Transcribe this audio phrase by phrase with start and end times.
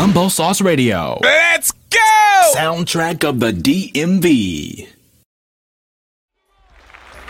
[0.00, 1.18] Mumbo Sauce Radio.
[1.20, 2.52] Let's go!
[2.54, 4.88] Soundtrack of the DMV.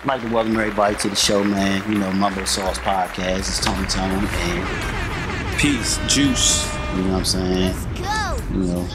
[0.03, 1.83] I'd like to welcome everybody to the show, man.
[1.91, 3.39] You know, Mumbo Sauce Podcast.
[3.39, 6.73] It's Tony Tone and Peace, juice.
[6.95, 7.75] you know what I'm saying?
[8.53, 8.89] You know,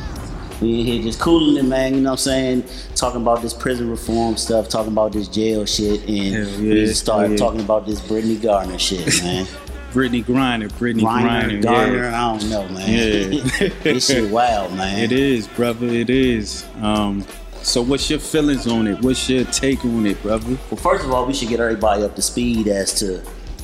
[0.61, 1.95] we in here just cooling it, man.
[1.95, 2.63] You know what I'm saying?
[2.95, 7.01] Talking about this prison reform stuff, talking about this jail shit, and Hell we just
[7.01, 7.37] started yeah.
[7.45, 9.45] talking about this Brittany Garner shit, man.
[9.95, 11.63] Brittany Griner, Brittany Griner, Griner.
[11.63, 12.25] Garner, yeah.
[12.25, 13.31] I don't know, man.
[13.31, 13.69] Yeah.
[13.83, 14.99] this shit wild, man.
[14.99, 15.87] It is, brother.
[15.87, 16.65] It is.
[16.81, 17.25] Um,
[17.61, 19.01] so what's your feelings on it?
[19.01, 20.57] What's your take on it, brother?
[20.69, 23.19] Well, first of all, we should get everybody up to speed as to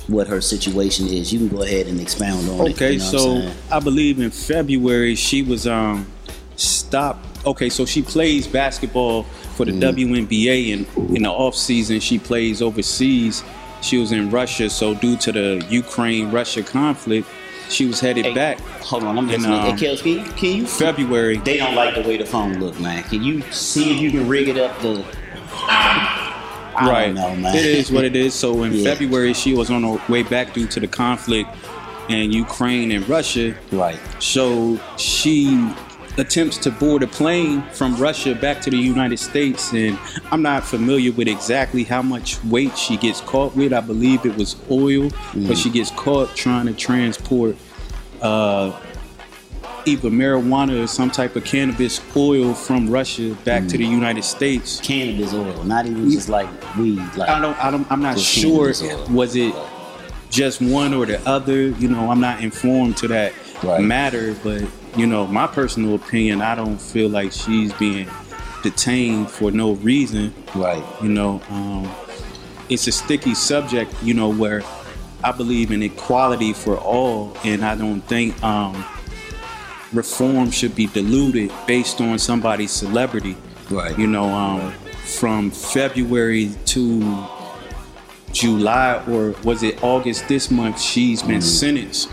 [0.08, 1.34] what her situation is.
[1.34, 2.76] You can go ahead and expound on it.
[2.76, 3.04] Okay, you know
[3.44, 3.52] so?
[3.70, 6.08] I believe in February she was um
[6.56, 7.28] stopped.
[7.46, 10.14] Okay, so she plays basketball for the Mm-hmm.
[10.14, 13.44] WNBA, and in the off season she plays overseas.
[13.82, 17.28] She was in Russia, so due to the Ukraine-Russia conflict,
[17.70, 18.60] she was headed Hey, back.
[18.60, 19.52] Hold on, I'm listening.
[19.58, 21.38] um, hey, Kels, can you, can you February.
[21.38, 23.04] They don't like the way the phone look, man.
[23.04, 25.04] Can you see if you can rig it up the?
[26.74, 27.06] I right.
[27.06, 27.56] don't know, man.
[27.56, 28.34] It is what it is.
[28.34, 28.94] So in Yeah.
[28.94, 31.50] February, she was on her way back due to the conflict
[32.10, 33.56] in Ukraine and Russia.
[33.72, 34.00] Right.
[34.20, 35.70] So she
[36.18, 39.98] attempts to board a plane from Russia back to the United States, and
[40.32, 43.74] I'm not familiar with exactly how much weight she gets caught with.
[43.74, 47.56] I believe it was oil, but she gets caught trying to transport
[48.22, 48.78] uh,
[49.86, 54.80] either marijuana or some type of cannabis oil from Russia back to the United States.
[54.82, 57.00] Cannabis oil, not even just like weed.
[57.16, 58.74] Like I don't, I don't, I'm not sure.
[59.10, 59.56] Was it
[60.30, 61.70] just one or the other?
[61.70, 63.80] You know, I'm not informed to that Right.
[63.82, 64.36] matter.
[64.44, 64.64] But
[64.96, 68.10] you know, my personal opinion, I don't feel like she's being
[68.64, 70.34] detained for no reason.
[70.56, 70.84] right.
[71.02, 71.90] You know, um,
[72.70, 73.94] it's a sticky subject.
[74.04, 74.64] You know, where
[75.24, 78.86] I believe in equality for all, and I don't think um,
[79.94, 83.38] reform should be diluted based on somebody's celebrity.
[83.70, 83.98] Right.
[83.98, 84.74] You know, um,
[85.06, 87.28] from February to
[88.32, 92.10] July, or was it August this month, she's been sentenced.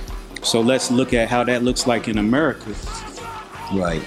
[0.49, 2.75] So let's look at how that looks like in America.
[3.75, 4.01] Right.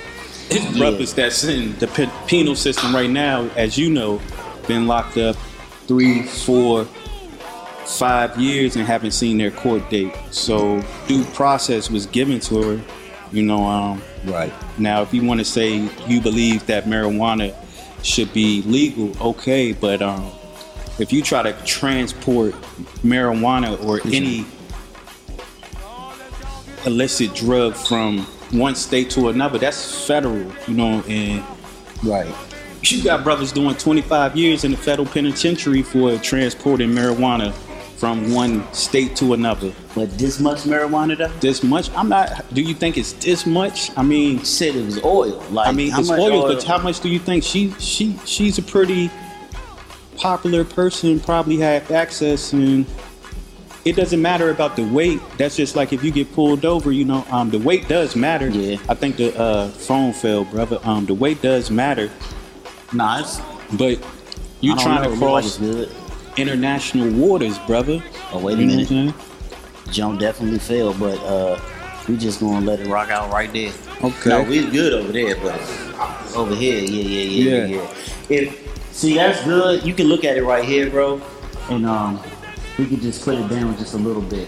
[0.49, 4.19] His brothers that's in the pe- penal system right now, as you know,
[4.67, 5.35] been locked up
[5.85, 6.85] three, four,
[7.85, 10.15] five years and haven't seen their court date.
[10.31, 12.81] So due process was given to her.
[13.31, 14.51] You know, um, Right.
[14.79, 17.53] now, if you want to say you believe that marijuana
[18.01, 20.31] should be legal, okay, but um,
[20.97, 22.53] if you try to transport
[23.03, 24.45] marijuana or any
[26.85, 28.19] illicit drug from
[28.51, 31.43] one state to another, that's federal, you know, and
[32.03, 32.27] Right.
[32.83, 37.53] you got brothers doing 25 years in the federal penitentiary for transporting marijuana
[37.97, 39.71] from one state to another.
[39.93, 41.27] But this much marijuana though?
[41.39, 41.91] This much?
[41.95, 42.43] I'm not.
[42.51, 43.91] Do you think it's this much?
[43.95, 45.43] I mean, Said it was oil.
[45.51, 46.47] Like I mean, it's oil, oil?
[46.55, 49.11] but how much do you think she she she's a pretty
[50.17, 52.85] popular person, probably have access, and
[53.85, 55.19] it doesn't matter about the weight.
[55.37, 58.49] That's just like if you get pulled over, you know, um, the weight does matter.
[58.49, 58.77] Yeah.
[58.87, 60.79] I think the uh, phone fell, brother.
[60.83, 62.11] Um, the weight does matter,
[62.93, 63.39] Nah, it's,
[63.77, 64.05] but
[64.59, 68.03] you trying know, to it look like it's cross international waters, brother.
[68.33, 68.91] Oh wait a You minute.
[68.91, 69.91] I'm?
[69.91, 71.59] Jump definitely fell, but uh,
[72.07, 73.71] we just gonna let it rock out right there.
[74.03, 74.29] Okay.
[74.29, 75.59] No, we good over there, but
[76.35, 77.65] over here, yeah, yeah, yeah, yeah.
[77.65, 77.81] Yeah.
[77.81, 77.93] yeah.
[78.29, 79.85] If see, that's good.
[79.85, 81.21] You can look at it right here, bro,
[81.69, 82.21] and um,
[82.81, 84.47] we can just put it down just a little bit.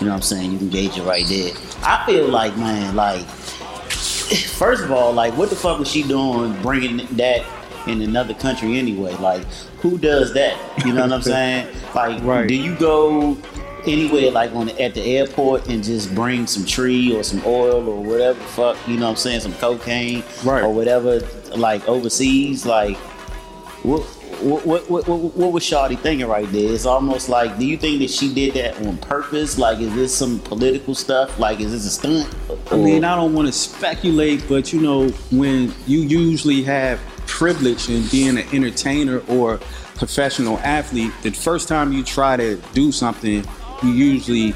[0.00, 0.52] You know what I'm saying?
[0.52, 1.52] You can gauge it right there.
[1.82, 3.24] I feel like, man, like
[3.88, 7.42] first of all, like what the fuck was she doing bringing that
[7.86, 9.14] in another country anyway?
[9.14, 9.44] Like
[9.80, 10.58] who does that?
[10.84, 11.74] You know what I'm saying?
[11.94, 12.46] Like, Right.
[12.46, 13.38] do you go
[13.86, 17.88] anywhere like on the, at the airport and just bring some tree or some oil
[17.88, 18.76] or whatever the fuck?
[18.88, 19.40] You know what I'm saying?
[19.40, 20.62] Some cocaine Right.
[20.62, 21.20] or whatever,
[21.56, 22.98] like overseas, like.
[23.84, 24.02] What,
[24.42, 26.72] what, what, what, what, was Shawty thinking right there?
[26.72, 29.58] It's almost like, do you think that she did that on purpose?
[29.58, 31.38] Like, is this some political stuff?
[31.38, 32.34] Like, is this a stunt?
[32.70, 37.88] I mean, I don't want to speculate, but you know, when you usually have privilege
[37.88, 39.58] in being an entertainer or
[39.96, 43.44] professional athlete, the first time you try to do something,
[43.82, 44.54] you usually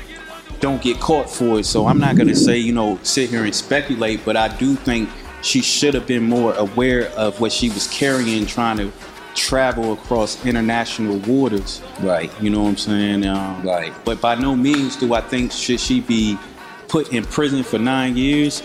[0.60, 1.64] don't get caught for it.
[1.64, 5.08] So I'm not gonna say, you know, sit here and speculate, but I do think
[5.42, 8.92] she should have been more aware of what she was carrying, trying to
[9.38, 11.80] travel across international waters.
[12.00, 12.30] Right.
[12.42, 13.26] You know what I'm saying?
[13.26, 13.92] Um, Right.
[14.04, 16.36] But by no means do I think should she be
[16.88, 18.62] put in prison for nine years.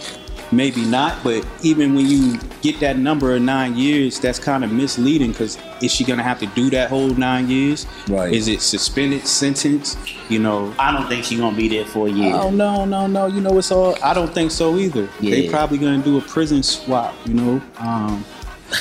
[0.52, 1.24] maybe not.
[1.24, 5.58] But even when you get that number of nine years, that's kind of misleading because
[5.82, 7.88] is she gonna have to do that whole nine years?
[8.08, 8.32] Right.
[8.32, 9.98] Is it suspended sentence?
[10.30, 10.72] You know.
[10.78, 12.34] I don't think she's gonna be there for a year.
[12.36, 13.26] Oh no, no, no!
[13.26, 13.98] You know it's all.
[14.04, 15.08] I don't think so either.
[15.22, 15.50] They Yeah.
[15.52, 17.16] probably gonna do a prison swap.
[17.26, 17.62] You know.
[17.80, 18.24] Um,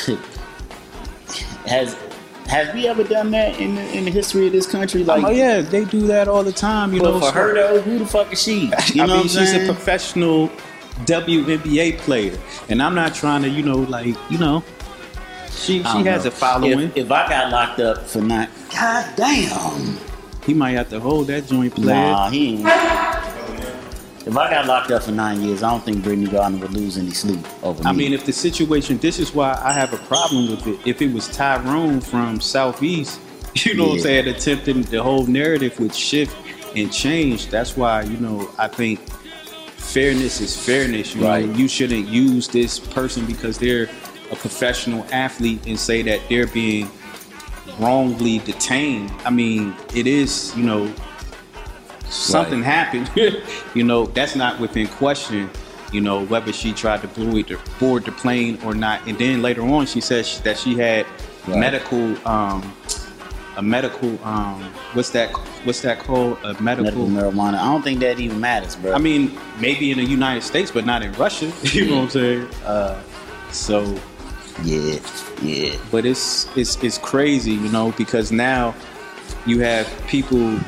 [1.67, 1.97] Has
[2.47, 5.03] has we ever done that in the, in the history of this country?
[5.03, 6.93] Oh, like, oh yeah, they do that all the time.
[6.93, 7.21] You but know.
[7.21, 8.71] for so- her though, who the fuck is she?
[8.95, 9.69] You I know mean, she's saying?
[9.69, 10.49] a professional
[11.05, 12.39] WNBA player,
[12.69, 14.63] and I'm not trying to, you know, like, you know,
[15.51, 16.29] she she has know.
[16.29, 16.81] a following.
[16.81, 19.99] If, if I got locked up for not, god damn.
[20.45, 21.95] he might have to hold that joint player.
[21.95, 23.22] Nah, he ain't.
[24.25, 26.97] If I got locked up for nine years, I don't think Brittany Gardner would lose
[26.97, 27.91] any sleep over me.
[27.91, 30.79] I mean, if the situation, this is why I have a problem with it.
[30.87, 33.21] If it was Tyrone from Southeast,
[33.55, 36.37] you know what I'm saying, attempting the whole narrative would shift
[36.77, 37.49] and change.
[37.49, 39.01] That's why, you know, I think
[39.77, 41.15] fairness is fairness.
[41.17, 41.45] You Right.
[41.47, 43.89] know, you shouldn't use this person because they're
[44.31, 46.89] a professional athlete and say that they're being
[47.79, 49.11] wrongly detained.
[49.25, 50.93] I mean, it is, you know,
[52.13, 52.65] something Right.
[52.67, 53.11] happened.
[53.75, 55.51] you know, that's not within question.
[55.93, 59.07] You know, whether she tried to board the, board the plane or not.
[59.07, 61.07] And then later on, she said that she had
[61.47, 61.59] Right.
[61.59, 62.73] medical, um,
[63.57, 64.63] a medical, um,
[64.95, 65.31] what's that?
[65.65, 66.39] What's that called?
[66.45, 68.93] A medical marijuana, I don't think that even matters, bro.
[68.95, 71.53] I mean, maybe in the United States, but not in Russia.
[71.65, 72.49] you know what I'm saying?
[72.65, 73.03] Uh,
[73.51, 73.83] so,
[74.63, 74.99] yeah,
[75.43, 75.77] yeah.
[75.91, 78.75] but it's it's it's crazy, you know, because now
[79.45, 80.59] you have people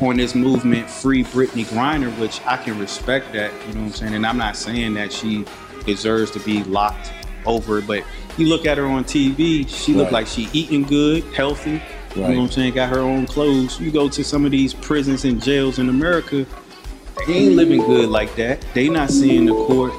[0.00, 3.52] on this movement, free Brittany Griner, which I can respect that.
[3.68, 4.14] You know what I'm saying?
[4.14, 5.44] And I'm not saying that she
[5.84, 7.12] deserves to be locked
[7.46, 8.04] over, but
[8.36, 10.12] you look at her on TV, she look Right.
[10.12, 11.82] like she eating good, healthy.
[12.14, 12.74] You know what I'm saying?
[12.74, 13.78] Got her own clothes.
[13.80, 16.44] You go to some of these prisons and jails in America,
[17.26, 18.64] they ain't living good like that.
[18.74, 19.92] They not seeing the court.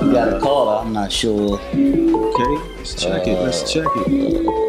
[0.00, 1.58] You got a call, I'm not sure.
[1.58, 3.38] Okay, let's check it.
[3.40, 4.68] Let's uh, check it.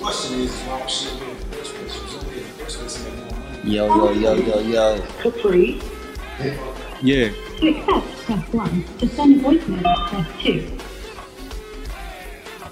[0.00, 0.62] question is
[3.66, 4.20] and then won.
[4.20, 5.06] Yo, yo, yo, yo, yo.
[5.22, 5.80] Capri.
[7.02, 7.30] Yeah.
[7.60, 8.84] To accept, press 1.
[8.98, 10.78] To send a voicemail, press 2.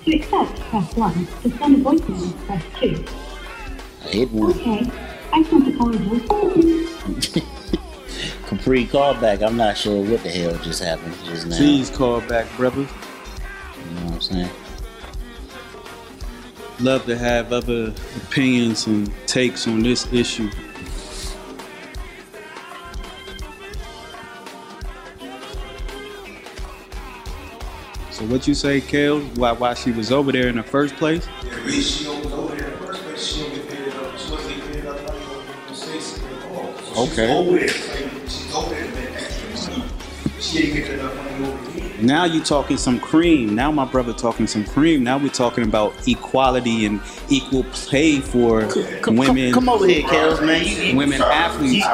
[0.05, 1.27] To accept, press 1.
[1.43, 3.05] To send a voicemail, press 2.
[4.05, 4.51] I hit one.
[4.53, 4.91] Okay.
[5.33, 7.43] I sent a call voicemail.
[8.49, 9.43] Capri callback.
[9.43, 11.57] I'm not sure what the hell just happened just now.
[11.57, 12.83] Please call back, brother.
[12.83, 12.87] You
[13.95, 14.51] know what I'm saying?
[16.81, 20.51] Love to have other opinions and takes on this issue.
[28.25, 29.21] So what you say, Kale?
[29.37, 31.29] Why why she was over there in the first place?
[31.43, 34.19] The reason she was over there in the first place, she don't get paid enough.
[34.19, 36.41] She wasn't getting paid enough money over in the States to get.
[36.41, 37.27] So Okay.
[37.27, 37.67] She's over there.
[37.69, 39.91] Like, she's over there to make extra money.
[40.41, 42.03] She ain't getting enough money over here.
[42.03, 43.55] Now you talking some cream.
[43.55, 45.05] Now my brother talking some cream.
[45.05, 48.67] Now we're talking about equality and equal pay for
[49.03, 50.65] Come, women, come, come over here, Kels, man.
[50.65, 51.85] You, women athletes.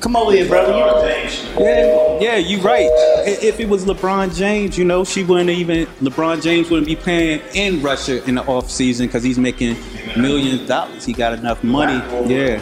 [0.00, 0.72] Come over here, brother.
[0.72, 2.88] You, Yeah, yeah, you right.
[3.26, 7.40] If it was LeBron James, you know, she wouldn't even LeBron James wouldn't be playing
[7.54, 9.76] in Russia in the off season because he's making
[10.16, 11.04] millions of dollars.
[11.04, 11.98] He got enough money.
[12.32, 12.60] Yeah,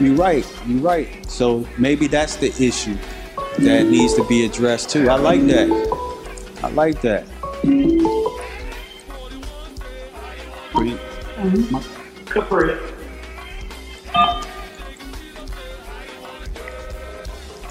[0.00, 0.46] you right.
[0.66, 1.24] You right.
[1.30, 2.96] So maybe that's the issue
[3.58, 5.08] that needs to be addressed too.
[5.08, 5.68] I like that.
[6.62, 7.26] I like that.
[10.72, 10.98] Pretty-
[12.26, 12.87] Capri.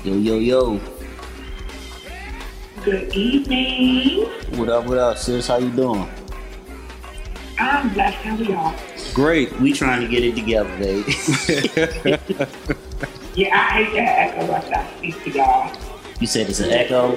[0.07, 0.79] Yo, yo, yo.
[2.85, 4.25] Good evening.
[4.57, 5.47] What up, what up, sis?
[5.47, 6.07] How you doing?
[7.59, 8.15] I'm blessed.
[8.17, 8.75] How are y'all?
[9.13, 9.51] Great.
[9.59, 11.05] We trying to get it together, babe.
[13.35, 15.71] Yeah, I hate that echo after I speak to y'all.
[16.19, 17.15] you said it's an echo.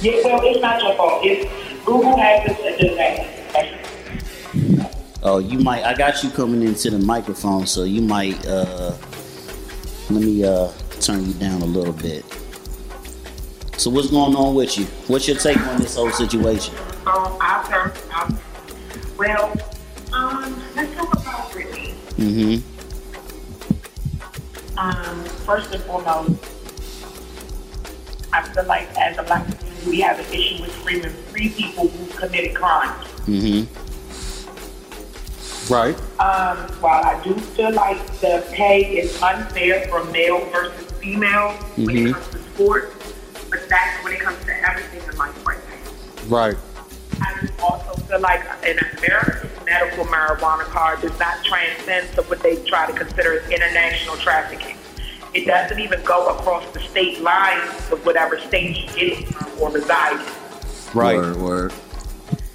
[0.00, 1.24] Yeah, well, it's not your fault.
[1.24, 1.48] It's
[1.84, 3.28] Google has a delay.
[5.22, 5.84] Oh, you might.
[5.84, 8.44] I got you coming into the microphone, so you might.
[8.44, 8.96] uh
[10.10, 10.72] Let me uh
[11.02, 12.24] turn you down a little bit.
[13.76, 14.84] So what's going on with you?
[15.08, 16.74] What's your take on this whole situation?
[17.06, 17.92] Um, I've heard.
[18.14, 18.38] Um,
[19.18, 19.52] well,
[20.12, 21.94] um, let's talk about Brittany.
[22.16, 22.62] Mm-hmm.
[24.78, 26.30] Um, first and foremost,
[28.32, 31.88] I feel like as a black community, we have an issue with freeing free people
[31.88, 33.04] who committed crimes.
[33.26, 33.66] Mm-hmm.
[35.72, 35.96] Right.
[36.20, 41.86] Um, while I do feel like the pay is unfair for male versus female when
[41.96, 42.08] Mhm.
[42.10, 42.94] it comes to sports,
[43.50, 46.36] but that's when it comes to everything in life right now.
[46.36, 46.56] Right.
[47.20, 52.40] I just also feel like an American medical marijuana card does not transcend to what
[52.42, 54.76] they try to consider as international trafficking.
[55.34, 59.48] It doesn't even go across the state lines of whatever state she did it from
[59.60, 60.26] or reside in.
[60.94, 61.16] Right.
[61.16, 61.72] Word, word.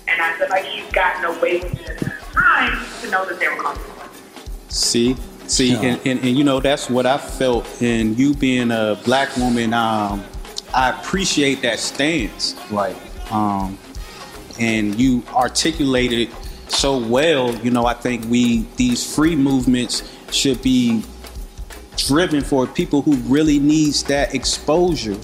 [0.08, 3.56] And I feel like she's gotten away with it at time to know that there
[3.56, 4.22] were consequences.
[4.70, 5.16] See,
[5.48, 5.82] see, Yeah.
[5.82, 7.66] and, and, and you know that's what I felt.
[7.82, 10.24] And you being a black woman, um,
[10.74, 12.56] I appreciate that stance.
[12.72, 12.96] Right.
[13.32, 13.78] um,
[14.60, 16.32] and you articulated it
[16.68, 17.54] so well.
[17.58, 21.04] You know, I think we these free movements should be
[21.96, 25.18] driven for people who really needs that exposure.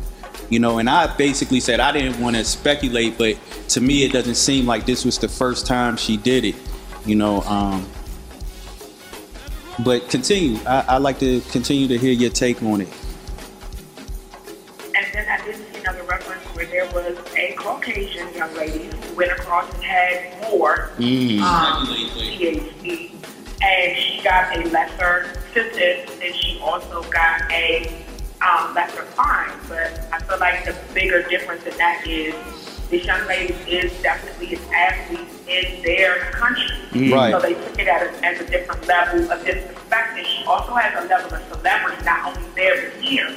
[0.50, 3.38] You know, and I basically said I didn't want to speculate, but
[3.70, 6.56] to me, it doesn't seem like this was the first time she did it.
[7.06, 7.90] You know, um,
[9.80, 10.58] but continue.
[10.66, 12.90] I, I like to continue to hear your take on it.
[14.96, 19.16] And then I did see another reference where there was a Caucasian young lady who
[19.16, 23.12] went across and had more um, THC,
[23.62, 28.06] and she got a lesser sentence, and she also got a
[28.42, 29.52] um, lesser fine.
[29.68, 32.63] But I feel like the bigger difference in that is
[32.94, 36.78] this young lady is definitely an athlete in their country.
[36.92, 37.12] Mm.
[37.12, 37.32] Right.
[37.32, 40.18] So they took it at a, as a different level of disrespect.
[40.18, 43.36] And she also has a level of celebrity, not only there but here.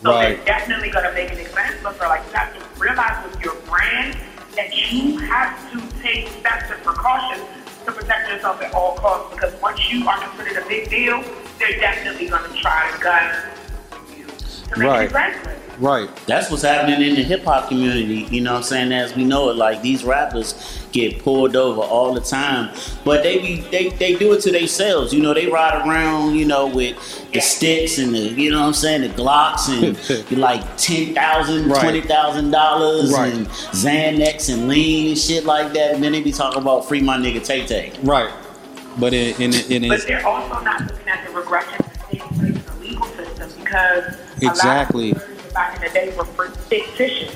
[0.00, 0.36] So Right.
[0.36, 2.08] they're definitely going to make an example of her.
[2.08, 4.16] Like, you have to realize with your brand
[4.56, 7.44] that you have to take steps and precautions
[7.84, 9.34] to protect yourself at all costs.
[9.34, 11.22] Because once you are considered a big deal,
[11.58, 13.63] they're definitely going to try to gun you
[14.72, 15.00] to make Right.
[15.02, 15.60] it expensive.
[15.80, 16.08] Right.
[16.26, 18.28] That's what's happening in the hip hop community.
[18.30, 18.92] You know what I'm saying?
[18.92, 20.54] As we know it, like these rappers
[20.92, 22.70] get pulled over all the time,
[23.04, 25.12] but they be they, they do it to themselves.
[25.12, 26.96] You know, they ride around, you know, with
[27.32, 31.68] the sticks and the you know what I'm saying, the Glocks and like ten thousand,
[31.68, 31.80] Right.
[31.80, 33.34] twenty thousand dollars Right.
[33.34, 37.00] and Xanax and lean and shit like that, and then they be talking about free
[37.00, 37.92] my nigga Tay Tay.
[38.04, 38.30] Right.
[38.98, 42.38] But in in, in, But they're also not looking at the regression that takes place
[42.40, 44.14] in the legal system because
[44.46, 45.12] Exactly.
[45.12, 47.34] a lot of back in the day were fictitious.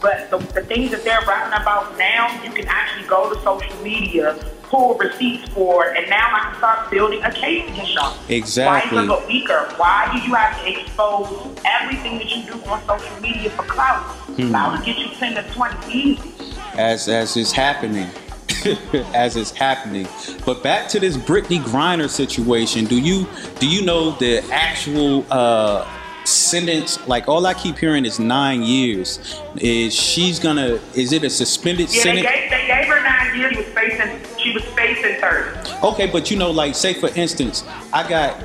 [0.00, 3.76] But the, the things that they're rapping about now, you can actually go to social
[3.82, 8.16] media, pull receipts for, and now I can start building a case against y'all.
[8.30, 8.96] Exactly.
[8.96, 9.68] Why is it go weaker?
[9.76, 14.02] Why do you have to expose everything that you do on social media for clout?
[14.36, 16.32] Clout will get you 10 to 20 easy.
[16.78, 18.08] as as is happening
[19.14, 20.06] as is happening
[20.46, 23.26] but back to this Brittany Griner situation do you
[23.58, 25.84] do you know the actual uh
[26.30, 31.30] sentence like all I keep hearing is nine years is she's gonna is it a
[31.30, 33.52] suspended Yeah, they sentence gave, they gave her nine years.
[33.52, 35.86] She was facing, she was facing 30.
[35.86, 38.40] okay but you know like say for instance I got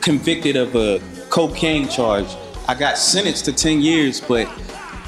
[0.00, 2.26] convicted of a cocaine charge
[2.68, 4.48] I got sentenced to 10 years but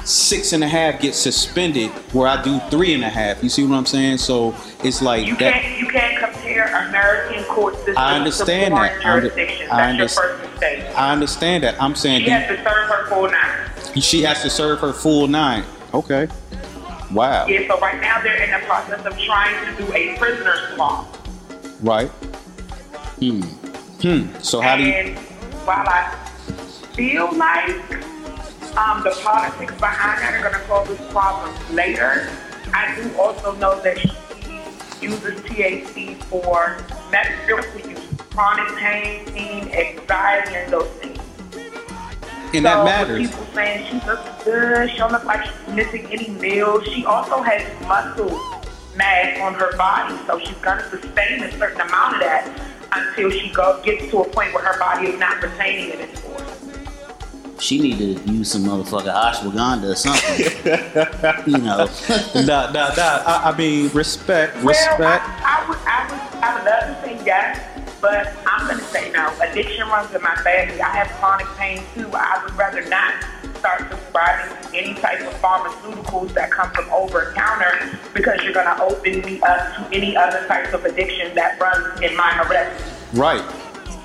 [0.05, 3.65] six and a half gets suspended where I do three and a half you see
[3.65, 7.97] what I'm saying so it's like You that can't you can't compare American court system
[7.97, 9.05] I understand to foreign that.
[9.05, 10.03] I under-.
[10.09, 10.97] I your underst- first mistake.
[10.97, 11.81] I understand that.
[11.81, 14.01] I'm saying She has to serve her full nine.
[14.01, 15.63] she has to serve her full nine.
[15.93, 16.27] Okay.
[17.11, 17.45] Wow.
[17.47, 21.15] Yeah, so right now they're in the process of trying to do a prisoner swap.
[21.81, 22.09] Right.
[23.19, 23.41] Hmm.
[23.41, 24.39] Hmm.
[24.41, 25.15] So how do you?
[25.65, 26.11] while I
[26.95, 27.69] feel like
[28.77, 32.29] um, the politics behind that are going to cause us problems later,
[32.73, 34.11] I do also know that she
[35.01, 36.77] uses THC for
[37.11, 37.57] medical
[37.89, 37.94] use,
[38.35, 41.17] chronic pain, anxiety, and those things.
[42.53, 43.29] And so that with matters.
[43.29, 44.89] People saying she looks good.
[44.91, 46.85] She don't look like she's missing any meals.
[46.85, 48.29] She also has muscle
[48.95, 52.61] mass on her body, so she's gonna sustain a certain amount of that
[52.91, 56.41] until she go gets to a point where her body is not retaining it anymore.
[57.59, 61.47] She need to use some motherfucking ashwagandha or something.
[61.51, 61.87] you know.
[62.45, 63.23] Nah, nah, nah.
[63.25, 65.23] I, I mean, respect, Well, respect.
[65.25, 67.74] I, I would, I would, I would love to say yes,
[68.05, 69.33] but I'm gonna say no.
[69.41, 70.79] Addiction runs in my family.
[70.79, 72.07] I have chronic pain too.
[72.13, 73.15] I would rather not
[73.57, 79.21] start prescribing any type of pharmaceuticals that come from over counter because you're gonna open
[79.21, 82.83] me up to any other types of addiction that runs in my heredity.
[83.13, 83.41] Right.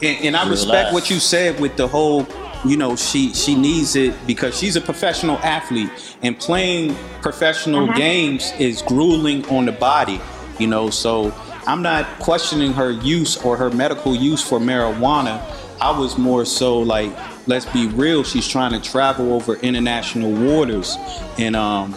[0.02, 0.94] And, and I Real respect life.
[0.94, 2.26] what you said with the whole,
[2.64, 5.90] you know, she she needs it because she's a professional athlete
[6.22, 7.98] and playing professional mm-hmm.
[7.98, 10.22] games is grueling on the body,
[10.58, 10.88] you know.
[10.88, 11.34] So
[11.66, 15.40] I'm not questioning her use or her medical use for marijuana.
[15.80, 17.10] I was more so like,
[17.46, 20.96] let's be real, she's trying to travel over international waters
[21.38, 21.94] and um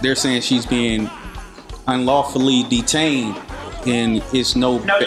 [0.00, 1.08] they're saying she's being
[1.86, 3.36] unlawfully detained
[3.86, 4.98] and it's no No,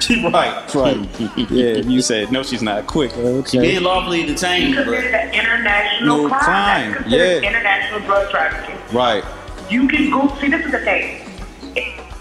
[0.00, 0.32] she's not.
[0.32, 1.20] right, right.
[1.50, 3.10] yeah, you said no, she's not quick.
[3.48, 6.92] She being lawfully detained, but Considered an international No crime.
[6.94, 7.38] crime, yeah.
[7.38, 8.76] international drug trafficking.
[8.96, 9.24] Right,
[9.68, 11.19] You can go see this is the thing.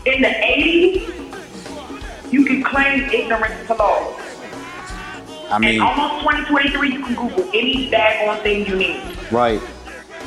[0.06, 4.16] In the 80s, you can claim ignorance to law.
[5.52, 9.02] I mean, almost 2023, you can Google any daggone thing you need.
[9.32, 9.62] Right.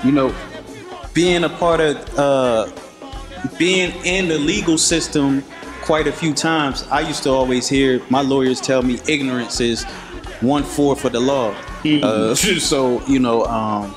[0.05, 0.35] You know,
[1.15, 2.71] being a part of uh
[3.59, 5.43] being in the legal system
[5.83, 9.85] quite a few times, I used to always hear my lawyers tell me ignorance is
[10.41, 11.55] one fourth of the law.
[11.85, 13.95] Uh, so you know, um,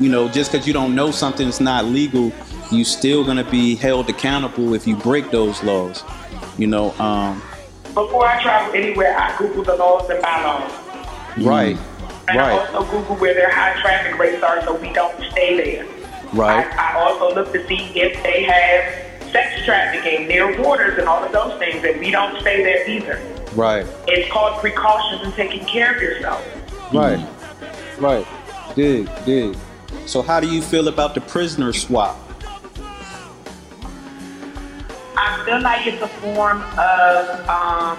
[0.00, 2.32] you know, just because you don't know something's not legal,
[2.70, 6.02] you still gonna be held accountable if you break those laws.
[6.58, 7.42] You know, um,
[7.94, 10.70] Before I travel anywhere, I Google the laws and bylaws.
[11.38, 11.76] right,
[12.28, 15.56] And right, I also Google where their high traffic rates are so we don't stay
[15.56, 15.86] there.
[16.32, 21.06] right, I, I also look to see if they have sex trafficking near waters and
[21.08, 23.20] all of those things, and we don't stay there either.
[23.54, 26.44] right, It's called precautions and taking care of yourself.
[26.92, 27.24] right,
[27.98, 28.26] right.
[28.74, 29.56] Dig, dig.
[30.06, 32.16] So, how do you feel about the prisoner swap?
[35.20, 37.98] I feel like it's a form of, um,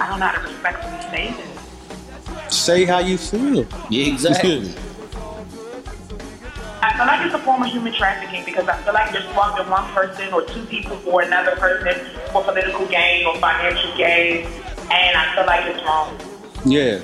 [0.00, 2.54] I don't know how to respectfully say this.
[2.56, 3.64] Say how you feel.
[3.90, 4.74] Yeah, exactly.
[6.82, 9.68] I feel like it's a form of human trafficking because I feel like you're swapping
[9.70, 11.94] one person or two people for another person
[12.32, 14.46] for political gain or financial gain,
[14.90, 16.16] and I feel like it's wrong.
[16.64, 17.00] Yeah.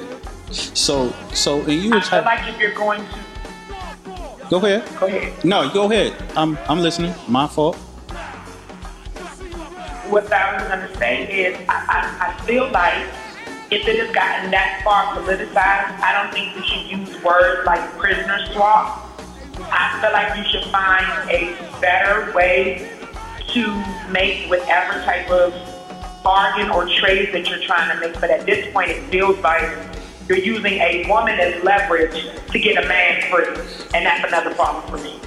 [0.53, 2.25] So, so, and you were I feel talking.
[2.25, 3.07] like if you're going to,
[4.51, 4.85] Go ahead.
[5.01, 5.45] go ahead.
[5.45, 6.13] No, go ahead.
[6.37, 7.15] I'm, I'm listening.
[7.29, 7.77] My fault.
[10.15, 13.03] What I was going to say is I, I, I feel like
[13.73, 17.81] if it has gotten that far politicized, I don't think we should use words like
[17.99, 19.11] prisoner swap.
[19.59, 22.89] I feel like you should find a better way
[23.55, 25.53] to make whatever type of
[26.23, 28.21] bargain or trade that you're trying to make.
[28.21, 29.69] But at this point, it feels like
[30.29, 33.49] you're using a woman as leverage to get a man free.
[33.93, 35.19] And that's another problem for me.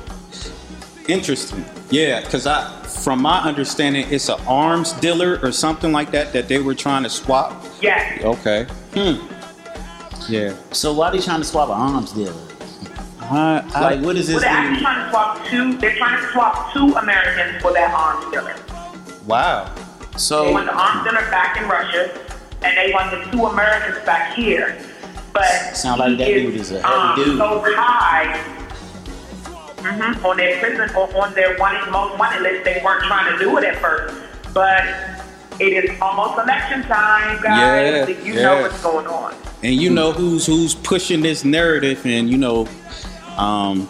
[1.10, 1.66] Interesting.
[1.90, 6.48] Yeah, because I, from my understanding, it's an arms dealer or something like that that
[6.48, 7.64] they were trying to swap.
[7.82, 8.24] Yes.
[8.24, 8.66] Okay.
[8.94, 10.32] Hmm.
[10.32, 10.56] Yeah.
[10.72, 12.34] So why are they trying to swap an arms dealer?
[13.22, 14.44] I, I, Like, what is Well, this?
[14.44, 15.78] they're actually trying to swap two.
[15.78, 18.56] They're trying to swap two Americans for that arms dealer.
[19.26, 19.74] wow.
[20.18, 22.10] So they want the arms dealer back in Russia,
[22.64, 24.78] and they want the two Americans back here.
[25.32, 27.38] But Sound like he that dude is a heavy um, dude.
[27.38, 28.57] So high
[29.88, 32.64] mhm, on their prison or on their wanted, most wanted list.
[32.66, 34.16] They weren't trying to do it at first,
[34.54, 34.84] but
[35.60, 38.08] it is almost election time, guys.
[38.26, 39.34] You know what's going on.
[39.64, 42.68] And you know who's who's pushing this narrative, and you know,
[43.38, 43.90] um,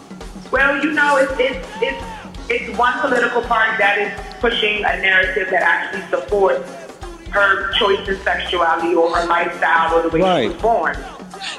[0.50, 2.04] Well, you know, it's it's it's
[2.48, 6.70] it's one political party that is pushing a narrative that actually supports
[7.30, 10.42] her choice in sexuality or her lifestyle or the way Right.
[10.44, 10.96] she was born.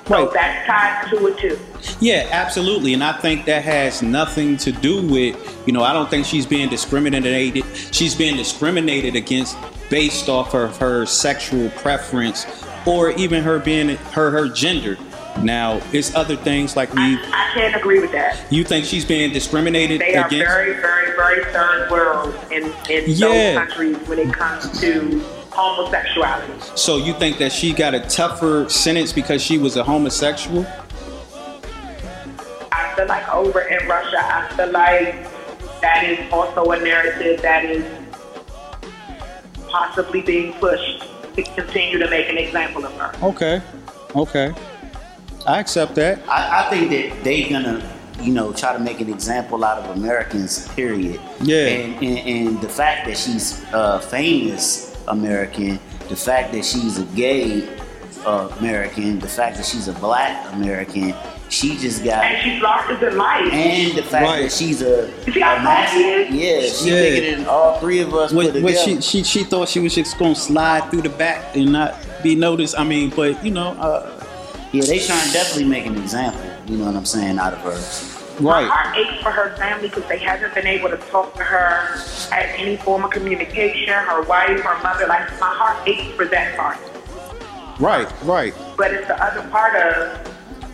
[0.08, 0.34] So Right.
[0.34, 1.60] that's tied to it too.
[2.00, 2.94] Yeah, absolutely.
[2.94, 6.46] And I think that has nothing to do with, you know, I don't think she's
[6.46, 7.64] being discriminated.
[7.92, 9.58] She's being discriminated against
[9.90, 12.46] based off of her sexual preference
[12.86, 14.98] or even her being her her gender.
[15.42, 18.38] Now, it's other things like we I can't agree with that.
[18.50, 23.28] you think she's being discriminated They are very, very, very third world in, in Yeah.
[23.28, 25.24] those countries when it comes to
[25.60, 26.54] homosexuality.
[26.76, 30.66] So you think that she got a tougher sentence because she was a homosexual?
[32.72, 35.16] I feel like over in Russia, I feel like
[35.82, 37.86] that is also a narrative that is
[39.68, 41.04] possibly being pushed
[41.36, 43.14] to continue to make an example of her.
[43.24, 43.62] Okay.
[44.16, 44.54] Okay.
[45.46, 46.20] I accept that.
[46.28, 47.82] I, I think that they're gonna,
[48.22, 50.68] you know, try to make an example out of Americans.
[50.70, 51.20] Period.
[51.42, 51.68] Yeah.
[51.68, 57.04] And and, and the fact that she's a famous American, the fact that she's a
[57.16, 57.68] gay
[58.26, 61.14] uh, American, the fact that she's a black American,
[61.50, 62.24] she just got.
[62.26, 63.52] And she's larger than life.
[63.52, 64.42] And the fact Right.
[64.44, 67.02] that she's a, You see how a tall master, she yeah, she Yeah.
[67.02, 69.96] bigger than all three of us What, put what she, she she thought she was
[69.96, 72.78] just gonna slide through the back and not be noticed.
[72.78, 74.24] I mean, but you know, uh,
[74.74, 76.42] yeah, they trying to definitely make an example.
[76.68, 78.19] You know what I'm saying out of her.
[78.40, 81.44] My right, heart aches for her family because they haven't been able to talk to
[81.44, 82.00] her
[82.32, 85.08] at any form of communication, her wife, her mother.
[85.08, 86.78] Like, my heart aches for that part.
[87.80, 88.54] right, right.
[88.78, 90.18] But it's the other part of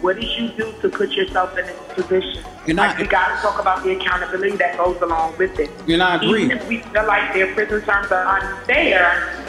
[0.02, 2.44] what did you do to put yourself in this position?
[2.68, 5.70] And like I- we got to talk about the accountability that goes along with it.
[5.88, 6.46] And I agree.
[6.46, 9.44] Even if we feel like their prison terms are unfair,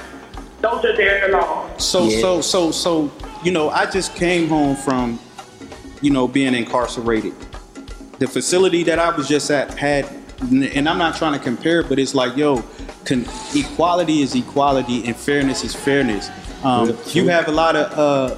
[0.63, 1.83] those are their laws.
[1.85, 2.21] So Yeah.
[2.21, 3.11] so so so
[3.43, 5.19] you know, I just came home from
[6.01, 7.35] you know being incarcerated.
[8.19, 10.09] The facility that I was just at had,
[10.41, 12.63] and I'm not trying to compare, but it's like yo,
[13.05, 16.31] con- equality is equality and fairness is fairness.
[16.65, 18.37] Um, you have a lot of uh,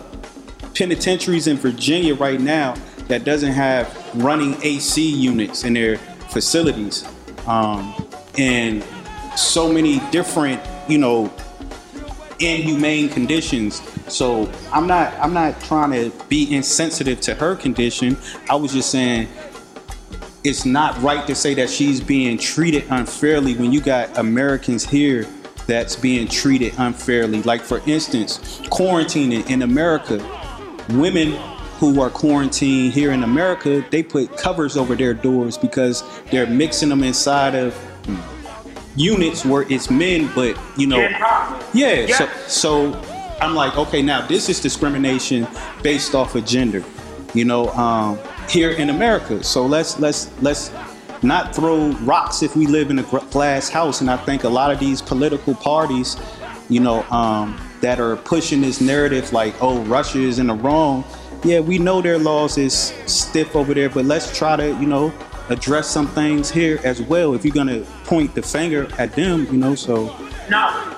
[0.74, 2.74] penitentiaries in Virginia right now
[3.06, 5.98] that doesn't have running AC units in their
[6.30, 7.06] facilities,
[7.46, 7.94] um,
[8.36, 8.84] and
[9.36, 11.32] so many different, you know,
[12.40, 13.82] inhumane conditions.
[14.12, 18.16] So I'm not I'm not trying to be insensitive to her condition.
[18.48, 19.28] I was just saying
[20.44, 25.26] it's not right to say that she's being treated unfairly when you got Americans here
[25.66, 27.42] that's being treated unfairly.
[27.42, 30.18] Like for instance, quarantining in America,
[30.90, 31.32] women
[31.78, 36.88] who are quarantined here in America, they put covers over their doors because they're mixing
[36.88, 37.76] them inside of
[38.96, 41.60] units where it's men, but you know, yeah.
[41.72, 42.16] Yeah.
[42.16, 42.92] So, so
[43.40, 45.46] I'm like, okay, now this is discrimination
[45.82, 46.82] based off of gender,
[47.34, 48.18] you know, um,
[48.48, 49.42] here in America.
[49.44, 50.70] So let's let's let's
[51.22, 54.00] not throw rocks if we live in a glass house.
[54.00, 56.16] And I think a lot of these political parties,
[56.68, 61.04] you know, um, that are pushing this narrative like, oh, Russia is in the wrong.
[61.44, 62.74] Yeah, we know their laws is
[63.06, 65.12] stiff over there, but let's try to, you know,
[65.48, 67.34] address some things here as well.
[67.34, 70.14] If you're gonna point the finger at them, you know, so
[70.50, 70.94] No.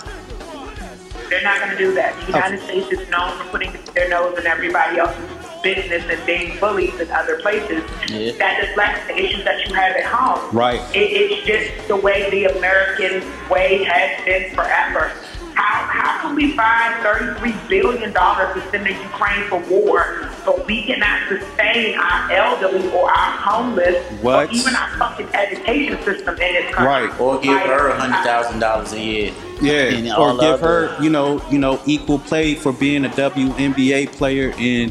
[1.29, 2.19] They're not going to do that.
[2.27, 6.59] The United States is known for putting their nose in everybody else's business and being
[6.59, 7.83] bullies in other places.
[8.09, 8.33] Yeah.
[8.39, 10.57] That deflects the issues that you have at home.
[10.57, 10.81] Right.
[10.95, 15.13] It, it's just the way the American way has been forever.
[15.55, 20.85] How, how can we find $33 billion to send to Ukraine for war, but we
[20.87, 24.49] cannot sustain our elderly or our homeless What?
[24.49, 26.87] or even our fucking education system in this country?
[26.87, 27.21] Right.
[27.21, 29.35] Or give Like, her a hundred thousand dollars a year.
[29.61, 34.55] Yeah, or give her, you know, you know, equal play for being a WNBA player.
[34.57, 34.91] And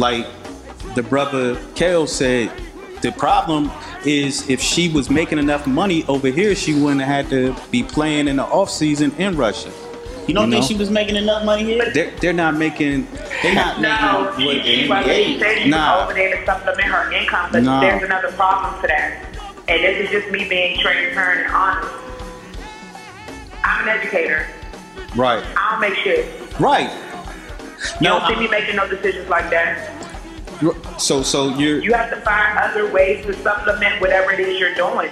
[0.00, 0.26] like
[0.94, 2.50] the brother Kale said,
[3.02, 3.70] the problem
[4.04, 7.82] is if she was making enough money over here, she wouldn't have had to be
[7.82, 9.70] playing in the off season in Russia.
[10.26, 10.68] You don't You think know?
[10.68, 11.90] she was making enough money here?
[11.92, 13.06] They're, they're not making.
[13.42, 15.14] They're not No, making what she, the she wasn't.
[15.16, 15.96] She said she Nah.
[15.96, 17.80] was over there to supplement her income, but Nah.
[17.80, 19.24] there's another problem to that.
[19.68, 21.88] And this is just me being transparent and honest.
[23.64, 24.46] I'm an educator.
[25.16, 26.26] Right, I don't make shit.
[26.60, 26.90] right.
[27.80, 29.90] You No, don't see uh, me making no decisions like that.
[31.00, 34.74] so so you're You have to find other ways to supplement whatever it is you're
[34.74, 35.10] doing.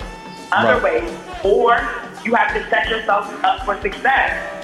[0.53, 1.03] Other Right.
[1.03, 1.11] ways.
[1.45, 1.77] Or
[2.25, 4.55] you have to set yourself up for success.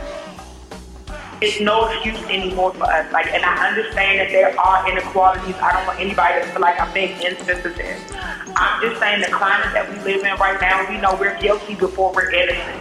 [1.41, 3.11] It's no excuse anymore for us.
[3.13, 5.55] Like, and I understand that there are inequalities.
[5.61, 7.99] I don't want anybody to feel like I'm being insensitive.
[8.57, 11.75] I'm just saying the climate that we live in right now, we know we're guilty
[11.75, 12.81] before we're innocent.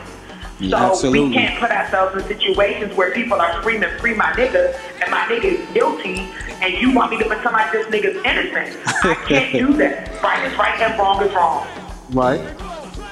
[0.60, 1.30] Yeah, so absolutely.
[1.30, 5.22] we can't put ourselves in situations where people are screaming, free my nigga, and my
[5.26, 6.30] nigga is guilty,
[6.62, 8.78] and you want me to pretend like this nigga's innocent.
[9.04, 10.22] I can't do that.
[10.22, 11.68] Right is right and wrong is wrong.
[12.12, 12.42] right.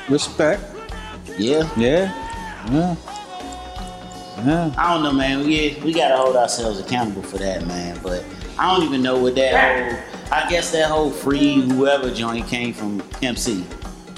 [0.10, 0.64] Respect.
[1.38, 1.70] Yeah.
[1.78, 2.14] Yeah.
[2.72, 2.96] Yeah.
[4.46, 4.74] Yeah.
[4.78, 5.40] I don't know, man.
[5.46, 8.00] We we gotta hold ourselves accountable for that, man.
[8.02, 8.24] But
[8.58, 10.00] I don't even know what that whole.
[10.32, 13.64] I guess that whole free whoever joint came from Pimp C.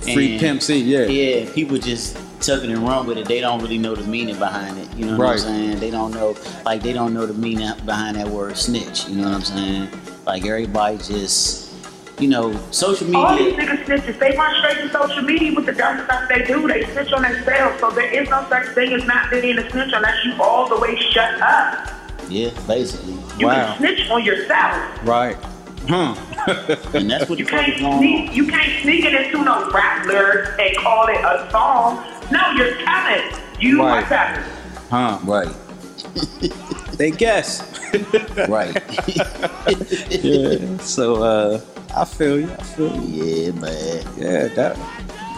[0.01, 1.05] Free And, Pimp C, yeah.
[1.05, 3.25] Yeah, people just tuck it and run with it.
[3.27, 4.88] They don't really know the meaning behind it.
[4.95, 5.32] You know what Right.
[5.34, 5.79] I'm saying?
[5.79, 9.08] They don't know, like they don't know the meaning behind that word snitch.
[9.08, 9.89] You know what I'm saying?
[10.25, 11.73] Like everybody just,
[12.19, 13.19] you know, social media.
[13.21, 13.75] All these media.
[13.77, 16.67] niggas snitches, they run straight to social media with the dumb stuff they do.
[16.67, 17.79] They snitch on themselves.
[17.79, 20.77] So there is no such thing as not being a snitch unless you all the
[20.79, 21.89] way shut up.
[22.29, 23.75] Yeah, basically, You Wow.
[23.75, 24.75] can snitch on yourself.
[25.03, 25.38] Right.
[25.88, 26.15] Huh.
[26.93, 27.99] and that's what You fuck can't going on.
[27.99, 28.34] sneak.
[28.36, 32.03] You can't sneak it into no rap lyrics and call it a song.
[32.31, 33.39] No, you're telling.
[33.59, 34.03] You Right.
[34.03, 34.49] are telling.
[34.89, 35.19] Huh.
[35.23, 35.53] Right,
[36.97, 37.62] They guess.
[38.49, 38.75] right.
[40.09, 40.77] yeah.
[40.79, 41.62] So uh
[41.95, 42.51] I feel you.
[42.51, 43.23] I feel you.
[43.23, 44.03] yeah, man.
[44.17, 44.77] Yeah, that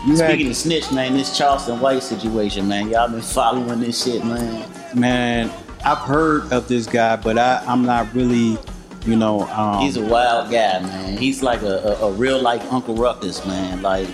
[0.08, 4.04] you Speaking had, of snitch, man, this Charleston White situation, man, y'all been following this
[4.04, 4.70] shit, man.
[4.94, 5.52] man,
[5.84, 8.58] I've heard of this guy, but I, I'm not really,
[9.06, 11.18] you know, um He's a wild guy, man.
[11.18, 13.82] He's like a, a, a real life Uncle Ruckus, man.
[13.82, 14.08] Like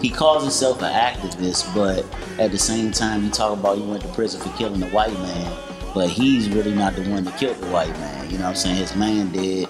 [0.00, 2.06] he calls himself an activist, but
[2.38, 5.12] at the same time, he talk about he went to prison for killing a white
[5.14, 5.52] man.
[5.94, 8.30] But he's really not the one that killed the white man.
[8.30, 8.76] You know what I'm saying?
[8.76, 9.68] His man did.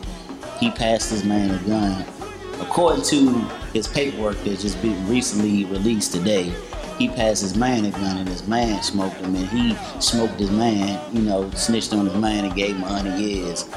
[0.58, 2.04] He passed his man a gun.
[2.60, 3.30] According to
[3.72, 6.52] his paperwork that's just been recently released today,
[6.98, 10.50] he passed his man a gun and his man smoked him and he smoked his
[10.50, 13.68] man, you know, snitched on his man and gave him 100 years.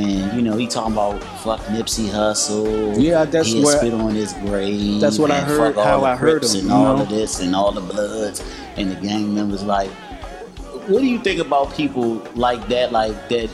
[0.00, 2.94] And, you know, he talking about fuck Nipsey Hussle.
[2.98, 5.00] Yeah, that's He'll what- spit on his grave.
[5.00, 7.02] That's what I heard- fuck all how I heard him, And all know?
[7.02, 8.42] of this and all the Bloods
[8.76, 9.62] and the gang members.
[9.62, 9.90] Like,
[10.86, 13.50] what do you think about people like that, like that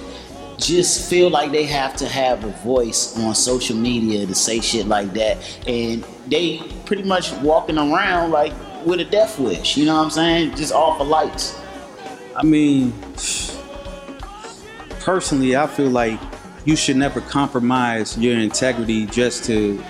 [0.59, 4.87] just feel like they have to have a voice on social media to say shit
[4.88, 8.52] like that and they pretty much walking around like
[8.87, 10.54] with a death wish, you know what I'm saying?
[10.56, 11.54] Just all for likes.
[12.35, 12.92] I mean,
[15.00, 16.18] personally, I feel like
[16.66, 19.83] you should never compromise your integrity just to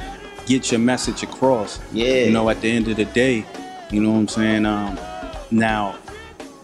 [0.46, 1.80] get your message across.
[1.92, 2.24] Yeah.
[2.24, 3.44] You know, at the end of the day,
[3.90, 4.66] you know what I'm saying?
[4.66, 4.98] Um,
[5.50, 5.96] now,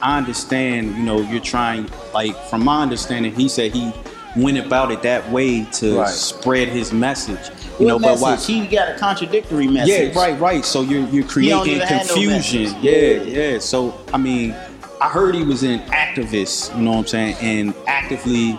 [0.01, 3.91] I understand, you know, you're trying, like, from my understanding, he said he
[4.37, 6.09] went about it that way to Right.
[6.09, 7.39] spread his message.
[7.81, 8.37] You know, but why?
[8.37, 10.15] He got a contradictory message.
[10.15, 10.65] Yeah, right, right.
[10.65, 12.75] So you're you're creating no confusion.
[12.83, 13.23] yeah, Yeah.
[13.23, 13.59] yeah.
[13.59, 14.55] So I mean,
[15.01, 16.77] I heard he was an activist.
[16.77, 17.37] You know what I'm saying?
[17.41, 18.59] And actively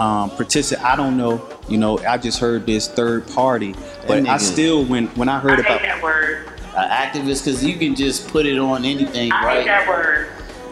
[0.00, 0.82] um, participate.
[0.84, 1.46] I don't know.
[1.68, 3.74] You know, I just heard this third party,
[4.06, 6.46] but I still when when I I heard hate about that word.
[6.76, 9.66] An activist, because you can just put it on anything, I right?
[9.66, 10.28] that word.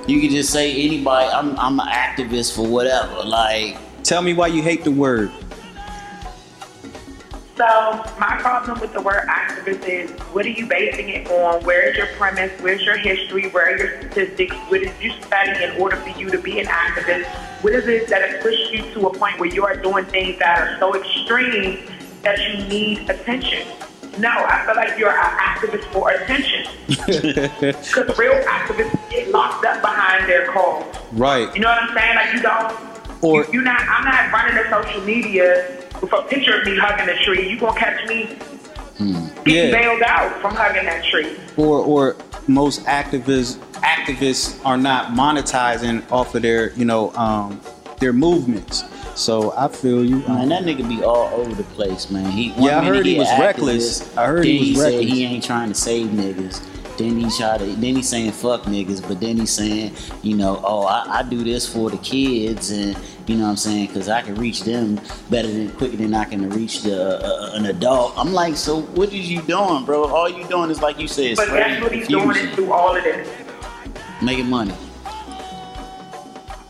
[0.06, 1.28] You can just say anybody.
[1.28, 3.22] I'm I'm an activist for whatever.
[3.22, 5.30] Like tell me why you hate the word.
[7.58, 7.64] So
[8.20, 11.64] my problem with the word activist is what are you basing it on?
[11.64, 12.52] Where is your premise?
[12.60, 13.48] Where's your history?
[13.50, 14.54] Where are your statistics?
[14.68, 17.26] What did you study in order for you to be an activist?
[17.64, 20.38] What is it that has pushed you to a point where you are doing things
[20.38, 21.80] that are so extreme
[22.22, 23.66] that you need attention?
[24.20, 26.64] No, I feel like you're an activist for attention.
[26.86, 30.84] Because real activists get locked up behind their cause.
[31.10, 31.52] Right.
[31.56, 32.14] You know what I'm saying?
[32.14, 33.24] Like you don't.
[33.24, 33.80] Or- you, you not.
[33.80, 37.48] I'm not running to social media with a picture of me hugging a tree.
[37.48, 38.36] You gonna catch me
[38.98, 39.70] getting Yeah.
[39.70, 41.36] bailed out from hugging that tree.
[41.56, 47.60] or or most activists activists are not monetizing off of their you know um,
[48.00, 48.84] their movements.
[49.14, 50.18] So I feel you.
[50.28, 52.30] man, that nigga be all over the place, man.
[52.30, 54.16] He Yeah, I heard he a was activist, reckless.
[54.16, 55.12] I heard he was said reckless.
[55.12, 56.60] he ain't trying to save niggas.
[56.98, 57.64] Then he try to.
[57.64, 61.44] Then he's saying fuck niggas, but then he's saying, you know, oh, I, I do
[61.44, 65.00] this for the kids, and you know what I'm saying, because I can reach them
[65.30, 68.14] better than quicker than I can reach the uh, an adult.
[68.16, 70.04] I'm like, so what is you doing, bro?
[70.08, 72.54] All you doing is like you said, But spreading that's what he's doing confusion, is
[72.56, 73.28] through all of this
[74.20, 74.74] making money.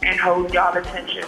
[0.02, 1.24] and hold y'all attention.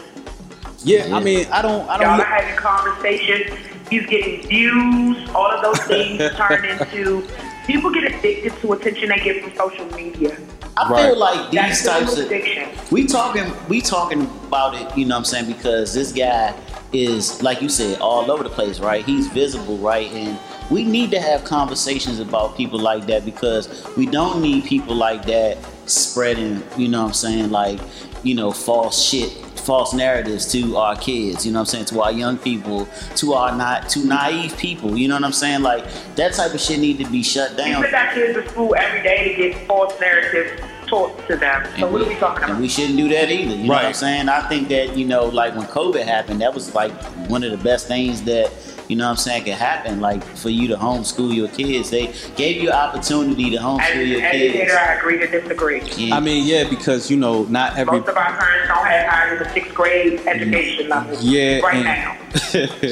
[0.85, 2.07] yeah, I mean, I don't, I don't.
[2.07, 3.59] Y'all look- are having conversations.
[3.89, 5.29] He's getting views.
[5.31, 7.27] All of those things turn into
[7.67, 10.37] people get addicted to attention they get from social media.
[10.77, 11.07] I Right.
[11.07, 12.69] feel like these the types of addiction.
[12.91, 16.55] we talking we talking about it, you know what I'm saying, because this guy
[16.93, 19.05] is like you said, all over the place, right?
[19.05, 20.11] He's visible, right?
[20.13, 20.39] And
[20.71, 25.25] we need to have conversations about people like that because we don't need people like
[25.27, 27.81] that spreading, you know what I'm saying, like,
[28.23, 29.33] you know, false shit,
[29.71, 33.35] false narratives to our kids, you know what I'm saying, to our young people, to
[33.35, 35.63] our not to naive people, you know what I'm saying?
[35.63, 35.85] Like
[36.17, 37.85] that type of shit need to be shut We down.
[37.85, 41.65] put our kids to school every day to get false narratives taught to them.
[41.79, 42.61] So And what are we talking And about?
[42.61, 43.55] we shouldn't do that either.
[43.55, 44.29] You know what I'm saying?
[44.29, 46.93] I think that, you know, like when COVID happened, that was like
[47.31, 48.51] one of the best things that,
[48.89, 50.01] you know what I'm saying, could happen.
[50.01, 51.91] Like for you to homeschool your kids.
[51.91, 54.73] They gave you opportunity to homeschool an your educator, kids.
[54.75, 55.81] I agree to disagree.
[55.97, 56.17] Yeah.
[56.17, 58.01] I mean, yeah, because you know, not every.
[58.01, 60.91] Most of our parents don't have higher than sixth grade education mm.
[60.91, 62.17] level Yeah, right and- now.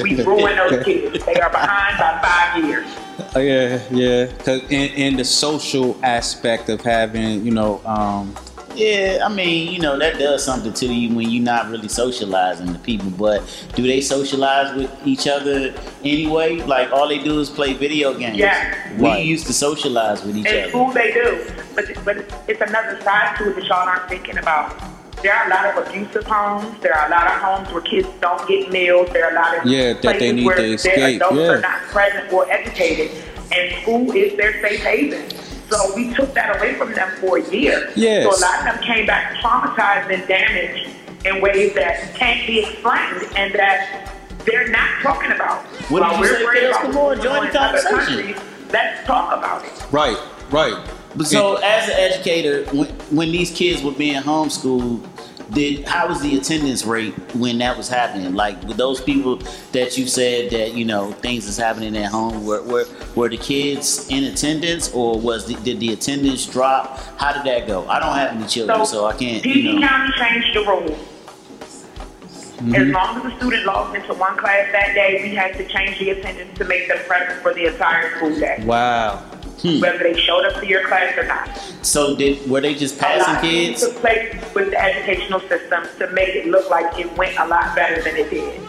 [0.03, 1.25] We ruin those kids.
[1.25, 2.87] They are behind by five years.
[3.35, 4.25] Uh, yeah, yeah.
[4.39, 8.35] Cause in, in the social aspect of having, you know, um,
[8.75, 12.71] Yeah, I mean, you know, that does something to you when you're not really socializing
[12.71, 13.09] the people.
[13.09, 13.41] But
[13.75, 16.57] do they socialize with each other anyway?
[16.61, 18.37] Like all they do is play video games.
[18.37, 18.75] Yeah.
[18.97, 19.25] We Right.
[19.25, 20.69] used to socialize with each In other.
[20.69, 21.45] school, they do.
[21.75, 24.81] But, but it's another side to it that y'all aren't thinking about.
[25.21, 26.79] There are a lot of abusive homes.
[26.81, 29.09] There are a lot of homes where kids don't get meals.
[29.11, 31.35] There are a lot of Yeah, that they places need where to their escape, adults
[31.35, 31.47] yeah.
[31.51, 33.11] are not present or educated.
[33.51, 35.29] And school is their safe haven.
[35.69, 37.91] So we took that away from them for a year.
[37.95, 38.23] Yes.
[38.23, 40.89] So a lot of them came back traumatized and damaged
[41.25, 44.13] in ways that can't be explained and that
[44.45, 45.65] they're not talking about.
[45.91, 46.69] What did While you we're say, worried Phil?
[46.69, 48.33] about Come on, join the on in other conversation.
[48.33, 49.85] countries, Let's talk about it.
[49.91, 50.17] right,
[50.51, 50.89] right.
[51.15, 55.07] But so, as an educator, when, when these kids were being homeschooled,
[55.51, 58.33] did how was the attendance rate when that was happening?
[58.35, 59.37] Like with those people
[59.71, 63.37] that you said that you know things is happening at home, were were, were the
[63.37, 66.99] kids in attendance, or was the, did the attendance drop?
[67.17, 67.87] How did that go?
[67.87, 69.43] I don't have any children, so, I can't.
[69.43, 69.87] PG You know.
[69.87, 71.09] County changed the rules.
[72.59, 72.75] Mm-hmm.
[72.75, 75.97] As long as the student logged into one class that day, we had to change
[75.97, 79.23] the attendance to make them present for the entire school day, Wow.
[79.63, 81.49] Whether they showed up to your class or not.
[81.85, 83.81] So did were they just passing kids?
[83.81, 87.75] took place with the educational system to make it look like it went a lot
[87.75, 88.61] better than it did.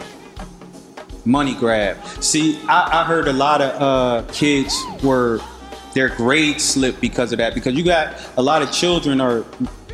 [1.25, 1.97] money grab.
[2.19, 5.39] See, I, I heard a lot of uh, kids were
[5.93, 7.53] their grades slipped because of that.
[7.53, 9.45] Because you got a lot of children are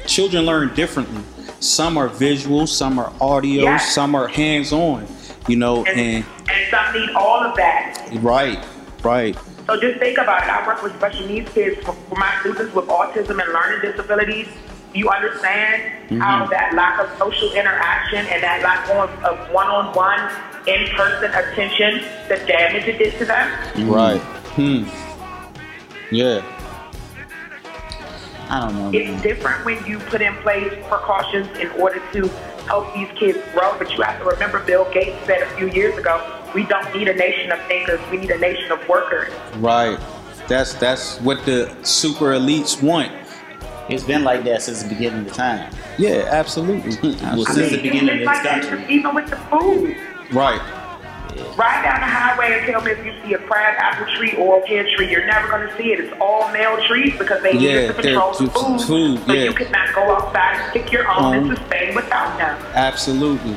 [0.05, 1.21] children learn differently.
[1.60, 3.77] Some are visual, some are audio, Yeah.
[3.77, 5.07] some are hands on.
[5.47, 8.10] You know, And, and and some need all of that.
[8.21, 8.63] right,
[9.03, 9.36] right,
[9.67, 10.49] So just think about it.
[10.49, 14.47] I work with special needs kids for, for my students with autism and learning disabilities.
[14.93, 20.19] You understand how that lack of social interaction and that lack of, of one-on-one,
[20.67, 23.89] in-person attention, the damage it did to them.
[23.89, 24.21] right.
[24.56, 24.88] Hmm.
[26.15, 26.41] Yeah.
[28.49, 28.97] I don't know.
[28.97, 29.21] It's man.
[29.21, 32.27] different when you put in place precautions in order to
[32.67, 33.77] help these kids grow.
[33.77, 37.07] But you have to remember, Bill Gates said a few years ago, we don't need
[37.07, 37.99] a nation of thinkers.
[38.12, 39.31] We need a nation of workers.
[39.57, 39.99] Right.
[40.47, 43.12] That's that's what the super elites want.
[43.89, 45.73] It's been like that since the beginning of time.
[45.97, 46.91] Yeah, absolutely.
[47.21, 49.97] Well, I since mean, the beginning of it's this like that even with the food.
[50.33, 50.62] right.
[51.55, 54.57] Ride down the highway and tell me if you see a crab apple tree or
[54.60, 55.10] a pear tree.
[55.12, 55.99] You're never going to see it.
[55.99, 59.17] It's all male trees because they Yeah, use it to control they're the just food.
[59.17, 59.43] food, but yeah.
[59.43, 62.57] you cannot go outside and pick your own Um, and sustain without them.
[62.73, 63.55] Absolutely.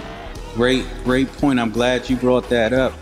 [0.60, 1.58] Great, great point.
[1.58, 2.92] I'm glad you brought that up.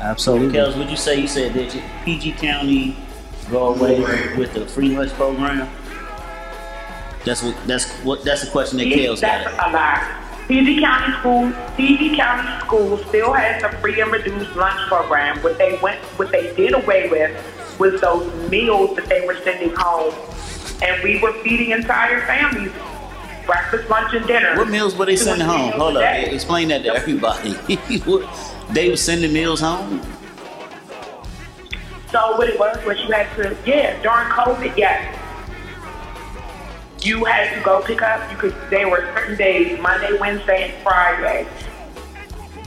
[0.00, 0.58] Absolutely.
[0.58, 2.96] Kels, would you say you said that PG County
[3.48, 4.00] go away
[4.36, 5.70] with the free lunch program?
[7.24, 9.68] That's what that's what that's the question that Yeah, Kels that's got.
[9.68, 10.42] a lie.
[10.48, 15.40] PG County School, PG County School still has the free and reduced lunch program.
[15.44, 17.30] What they went, what they did away with
[17.78, 20.12] was those meals that they were sending home,
[20.82, 22.72] and we were feeding entire families
[23.46, 24.56] breakfast, lunch, and dinner.
[24.56, 25.72] What meals were they sending home?
[25.72, 26.30] Hold up, day.
[26.30, 27.54] explain that to everybody.
[28.72, 30.00] They were sending meals home.
[32.10, 35.18] So what it was was you had to, yeah, during COVID, yes.
[37.02, 38.30] You had to go pick up.
[38.30, 38.54] You could.
[38.70, 41.46] They were certain days: Monday, Wednesday, and Friday.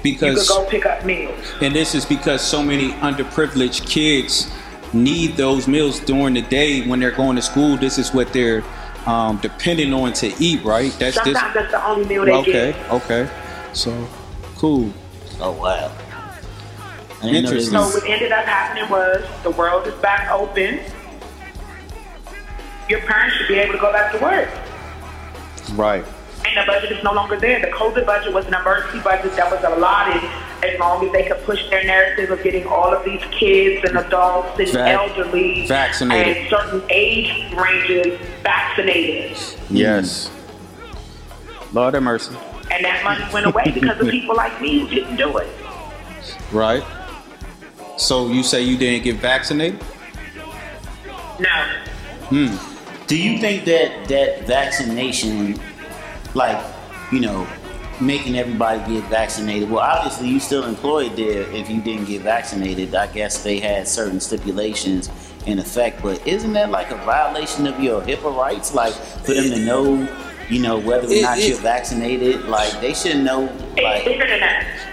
[0.04, 1.40] You could Because go pick up meals.
[1.62, 4.52] and this is because so many underprivileged kids
[4.94, 7.78] need those meals during the day when they're going to school.
[7.78, 8.64] This is what they're
[9.06, 10.92] um, depending on to eat, right?
[11.00, 11.34] That's this.
[11.34, 12.92] That's the only meal they Okay, get.
[12.92, 13.30] okay.
[13.74, 14.08] So
[14.58, 14.92] cool.
[15.40, 15.92] Oh wow.
[17.22, 17.74] I didn't know this Interesting.
[17.74, 20.80] So what ended up happening was the world is back open.
[22.90, 24.50] Your parents should be able to go back to work.
[25.74, 26.06] Right.
[26.48, 27.60] And the budget is no longer there.
[27.60, 30.22] The COVID budget was an emergency budget that was allotted
[30.64, 33.98] as long as they could push their narrative of getting all of these kids and
[33.98, 36.38] adults and Vac- elderly vaccinated.
[36.38, 39.38] and certain age ranges vaccinated.
[39.70, 40.32] Yes.
[41.74, 42.36] Lord have mercy.
[42.72, 45.48] And that money went away because of people like me who didn't do it.
[46.52, 46.84] Right.
[47.98, 49.80] So you say you didn't get vaccinated?
[51.40, 51.66] No.
[52.30, 53.06] Hmm.
[53.08, 55.60] Do you think that that vaccination,
[56.36, 56.64] like,
[57.12, 57.48] you know,
[58.02, 59.70] making everybody get vaccinated?
[59.70, 62.94] Well, obviously you still employed there if you didn't get vaccinated.
[62.94, 65.10] I guess they had certain stipulations
[65.46, 68.74] in effect, but isn't that like a violation of your HIPAA rights?
[68.74, 70.08] Like for them to know,
[70.50, 73.46] you know, whether or not you're vaccinated, like they should know.
[73.78, 74.26] It's Like, bigger.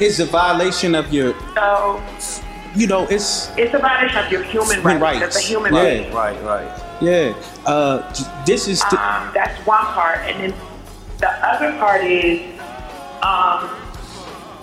[0.01, 2.03] It's a violation of your, So
[2.75, 5.01] you know, it's it's a violation of your human rights.
[5.03, 5.21] rights.
[5.21, 5.83] That's a human Yeah.
[5.83, 6.13] right.
[6.13, 6.81] right, right.
[7.03, 7.35] yeah.
[7.67, 8.03] Uh,
[8.47, 10.55] this is the, Um, that's one part, and then
[11.23, 12.43] the other part is,
[13.23, 13.71] um,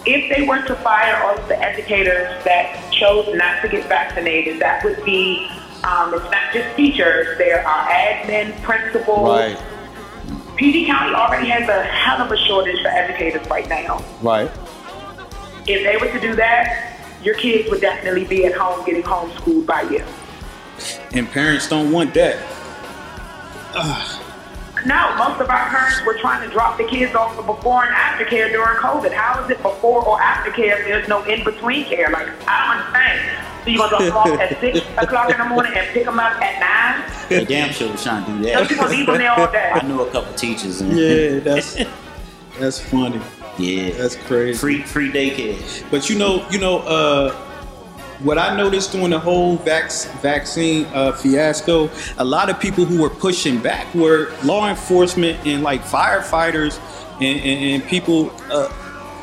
[0.05, 4.59] if they were to fire all of the educators that chose not to get vaccinated,
[4.59, 5.47] that would be,
[5.85, 7.37] um, it's not just teachers.
[7.37, 9.29] There are admin, principals.
[9.29, 9.57] right,
[10.57, 14.03] PG County already has a hell of a shortage for educators right now.
[14.21, 14.51] right.
[15.65, 19.65] If they were to do that, your kids would definitely be at home getting homeschooled
[19.65, 20.03] by you.
[21.11, 22.37] And parents don't want that.
[24.85, 27.93] No, most of our parents were trying to drop the kids off for before and
[27.93, 29.11] after care during COVID.
[29.13, 32.09] How is it before or after care if there's no in between care?
[32.09, 33.45] Like, I don't understand.
[33.63, 36.19] So you gonna drop them off at six o'clock in the morning and pick them
[36.19, 37.11] up at nine?
[37.29, 38.67] They damn sure was trying to do that.
[38.67, 39.71] So you gonna leave them there all day?
[39.73, 40.81] I knew a couple teachers.
[40.81, 41.77] And Yeah, that's
[42.57, 43.21] that's funny.
[43.57, 43.91] yeah.
[43.91, 44.57] That's crazy.
[44.57, 45.89] Free free daycare.
[45.91, 47.35] But you know, you know, uh,
[48.19, 53.01] what I noticed during the whole vac- vaccine uh, fiasco, a lot of people who
[53.01, 56.79] were pushing back were law enforcement and like firefighters
[57.21, 58.69] and, and, and people uh,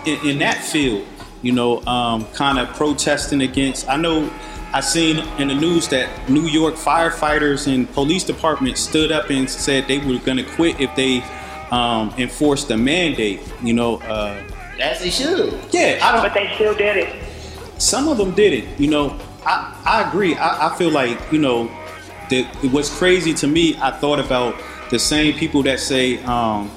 [0.07, 1.07] in, in that field.
[1.43, 3.89] You know, um, kind of protesting against.
[3.89, 4.33] I know
[4.73, 9.49] I seen in the news that New York firefighters and police departments stood up and
[9.49, 11.23] said they were going to quit if they
[11.71, 13.41] um, enforced the mandate.
[13.63, 14.43] You know, uh,
[14.81, 15.53] As they should.
[15.71, 16.23] yeah, I don't.
[16.23, 17.26] But they still did it.
[17.79, 18.81] Some of them did it.
[18.81, 20.35] You know, I, I agree.
[20.35, 21.67] I, I feel like, you know,
[22.31, 24.61] that what's crazy to me, I thought about
[24.91, 26.71] the same people that say um,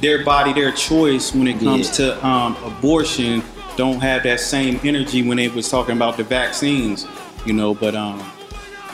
[0.00, 2.14] their body, their choice when it comes Yeah.
[2.14, 3.42] to um, abortion
[3.76, 7.06] don't have that same energy when they was talking about the vaccines,
[7.44, 8.22] you know, but, um,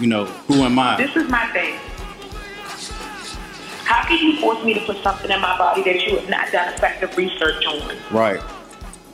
[0.00, 0.96] you know, who am I?
[0.96, 1.78] This is my thing.
[3.84, 6.50] How can you force me to put something in my body that you have not
[6.50, 7.96] done effective research on?
[8.10, 8.40] Right.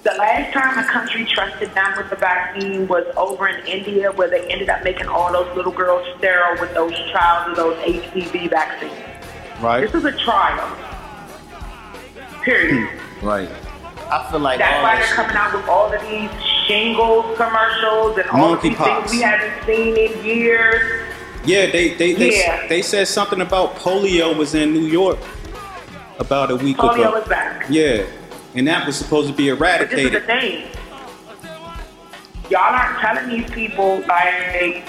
[0.04, 4.30] The last time a country trusted them with the vaccine was over in India, where
[4.30, 8.48] they ended up making all those little girls sterile with those trials of those HPV
[8.48, 8.94] vaccines.
[9.60, 9.80] Right.
[9.80, 10.76] This is a trial.
[12.42, 12.88] Period.
[12.88, 13.26] Hmm.
[13.26, 13.48] Right.
[14.10, 16.30] I feel like That's all why that they're coming out with all of these
[16.66, 19.00] shingles commercials and all of these Monkeypox.
[19.00, 21.04] things we haven't seen in years.
[21.44, 22.66] Yeah, they they they, Yeah.
[22.68, 25.18] they said something about polio was in New York
[26.18, 27.16] about a week Polio ago.
[27.16, 27.66] is back.
[27.68, 28.04] Yeah,
[28.58, 30.26] and that was supposed to be But this is the eradicated.
[30.26, 30.66] thing.
[32.50, 34.84] Y'all aren't telling these people like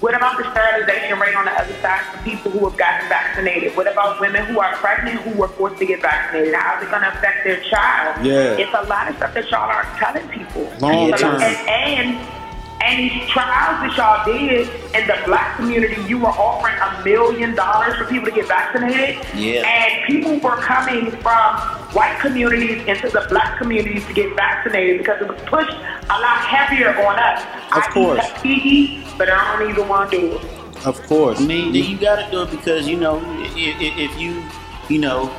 [0.00, 3.76] what about the sterilization rate on the other side for people who have gotten vaccinated?
[3.76, 6.54] What about women who are pregnant who were forced to get vaccinated?
[6.54, 8.24] How's it gonna affect their child?
[8.24, 8.56] Yeah.
[8.56, 10.72] It's a lot of stuff that y'all aren't telling people.
[10.80, 11.42] Long term.
[11.42, 12.39] And, and
[12.82, 17.54] and these trials that y'all did in the black community, you were offering a million
[17.54, 19.24] dollars for people to get vaccinated.
[19.34, 19.66] Yeah.
[19.66, 21.56] And people were coming from
[21.92, 26.40] white communities into the black communities to get vaccinated because it was pushed a lot
[26.40, 27.42] heavier on us.
[27.42, 28.24] Of I course.
[28.24, 30.86] eat Tuskegee, but I don't even want to do it.
[30.86, 31.38] Of course.
[31.38, 33.20] I mean, you got to do it because you know
[33.54, 34.42] if, if you,
[34.88, 35.30] you know,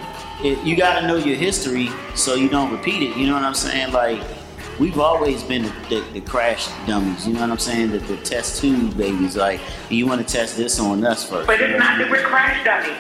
[0.44, 3.18] if you got to know your history so you don't repeat it.
[3.18, 3.92] You know what I'm saying?
[3.94, 4.22] Like
[4.82, 7.28] we've always been the, the, the crash dummies.
[7.28, 7.92] You know what I'm saying?
[7.92, 9.38] The, the test tube babies.
[9.38, 11.46] Like you want to test this on us first.
[11.46, 12.98] But it's not that we're crash dummies.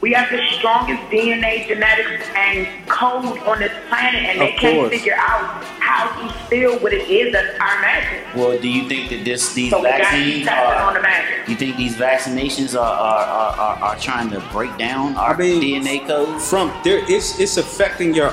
[0.00, 4.90] We have the strongest DNA, genetics, and code on this planet, and they Of can't
[4.90, 8.34] figure out how to steal what it is that's our magic.
[8.34, 10.94] Well, do you think that this these So we got to vaccines keep testing on
[10.94, 11.48] the magic.
[11.48, 15.38] You think these vaccinations are are, are, are, are trying to break down our I
[15.38, 16.40] mean, DNA code?
[16.40, 18.32] From there, it's it's affecting your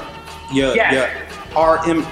[0.53, 0.93] your Yes.
[0.93, 1.26] your
[1.57, 2.05] RM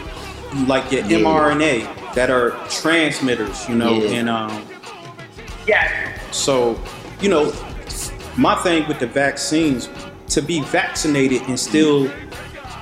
[0.68, 1.18] like your Yeah.
[1.20, 3.68] mRNA that are transmitters.
[3.70, 4.18] You know, Yeah.
[4.20, 4.62] and um.
[5.68, 5.92] Yes.
[6.32, 6.80] So,
[7.22, 7.54] you know,
[8.38, 9.90] my thing with the vaccines,
[10.30, 12.10] to be vaccinated and still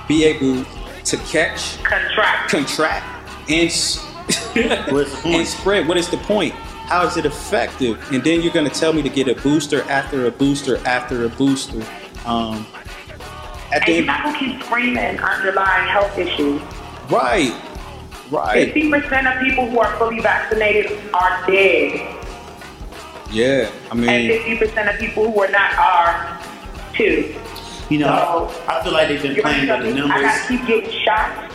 [0.08, 0.64] be able
[1.04, 2.50] to catch, Contract.
[2.50, 3.04] contract,
[3.48, 3.98] and, s-
[4.28, 5.34] What's the point?
[5.36, 6.52] and spread, what is the point?
[6.54, 7.98] How is it effective?
[8.12, 11.24] And then you're going to tell me to get a booster after a booster after
[11.24, 11.82] a booster.
[12.26, 12.66] Um,
[13.74, 16.60] at And the you're end, not going to keep screaming underlying health issues.
[17.10, 17.52] right,
[18.30, 22.16] right, 50% of people who are fully vaccinated are dead.
[23.30, 23.70] yeah.
[23.90, 26.38] I mean, And mean, 50% of people who are not are
[26.94, 27.34] too.
[27.90, 30.22] You know, So- I feel like they've been playing with the tell me I numbers.
[30.22, 31.54] got to keep getting shots?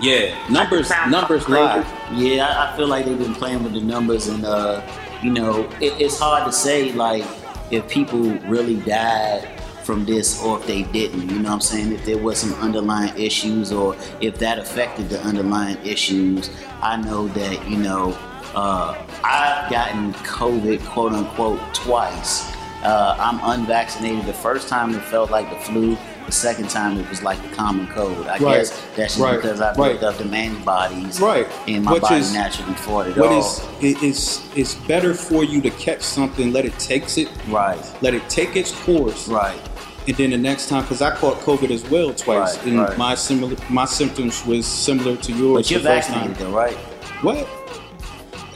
[0.00, 1.62] yeah, numbers, numbers crazy.
[1.62, 1.84] lie.
[2.14, 4.80] Yeah, I, I feel like they've been playing with the numbers, and uh,
[5.22, 7.24] you know, it, it's hard to say like
[7.70, 9.48] if people really died
[9.84, 11.28] from this or if they didn't.
[11.30, 11.92] You know what I'm saying?
[11.92, 16.50] If there was some underlying issues or if that affected the underlying issues.
[16.82, 18.16] I know that you know
[18.54, 22.50] uh, I've gotten COVID, quote unquote, twice.
[22.82, 24.26] Uh, I'm unvaccinated.
[24.26, 25.96] The first time it felt like the flu.
[26.26, 28.26] The second time it was like the common cold.
[28.26, 30.00] I Right, guess that's just right, because I right.
[30.00, 31.46] built up the antibodies Right.
[31.68, 33.40] and my Which body is- naturally fought it What all.
[33.40, 37.78] is it is it's better for you to catch something, let it takes it, right,
[38.00, 39.60] let it take its course, right,
[40.06, 42.98] and then the next time, because I caught COVID as well twice, Right, and right.
[42.98, 45.56] my similar my symptoms was similar to yours.
[45.62, 46.50] but you're the first vaccinated time.
[46.50, 46.76] though, right?
[47.22, 47.48] What?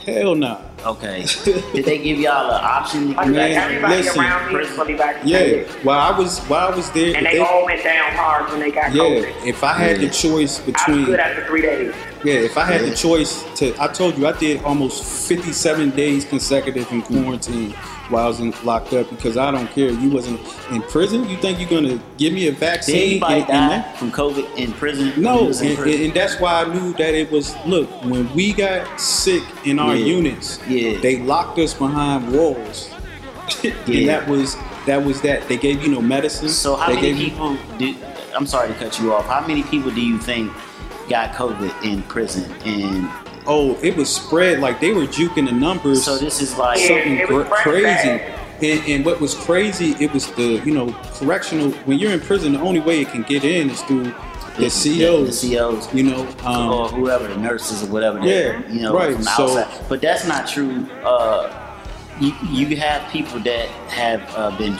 [0.05, 0.61] Hell no.
[0.85, 1.25] Okay.
[1.43, 4.69] Did they give y'all an option to Like, get Man, everybody listen, around me is
[4.69, 4.93] fully
[5.25, 5.63] Yeah.
[5.83, 8.49] While I was while I was there, And if they, they- all went down hard
[8.49, 9.01] when they got yeah.
[9.03, 9.45] COVID.
[9.45, 10.07] If I had Yeah.
[10.07, 11.93] the choice between, I was between good after three days.
[12.23, 12.89] Yeah, if I had Yeah.
[12.89, 17.71] the choice to, I told you I did almost 57 days consecutive in quarantine
[18.09, 19.89] while I was in, locked up because I don't care.
[19.89, 21.29] You wasn't in prison.
[21.29, 23.11] You think you're gonna give me a Did vaccine?
[23.11, 25.13] anybody and- and die that- from COVID in prison?
[25.15, 26.01] No, in and, prison?
[26.05, 27.55] and that's why I knew that it was.
[27.65, 30.05] Look, when we got sick in our Yeah.
[30.17, 30.97] units, Yeah.
[31.01, 32.89] they locked us behind walls,
[33.63, 33.71] Yeah.
[33.87, 35.47] and that was that was that.
[35.47, 36.49] They gave you no medicine.
[36.49, 37.95] So how they many gave you- people did?
[38.35, 39.27] I'm sorry to cut you off.
[39.27, 40.51] How many people do you think
[41.09, 42.49] got COVID in prison?
[42.65, 43.09] And
[43.45, 46.03] oh, it was spread like they were juking the numbers.
[46.05, 48.35] so this is like something it was cra- pretty crazy.
[48.61, 51.71] And, and what was crazy, it was the you know correctional.
[51.85, 54.13] When you're in prison, the only way it can get in is through
[54.57, 55.41] the COs.
[55.41, 58.19] the COs, You know, um, or whoever, the nurses or whatever.
[58.19, 60.85] Yeah, that, you know, right, from the so- But that's not true.
[61.03, 61.65] Uh,
[62.19, 64.77] you, you have people that have uh, been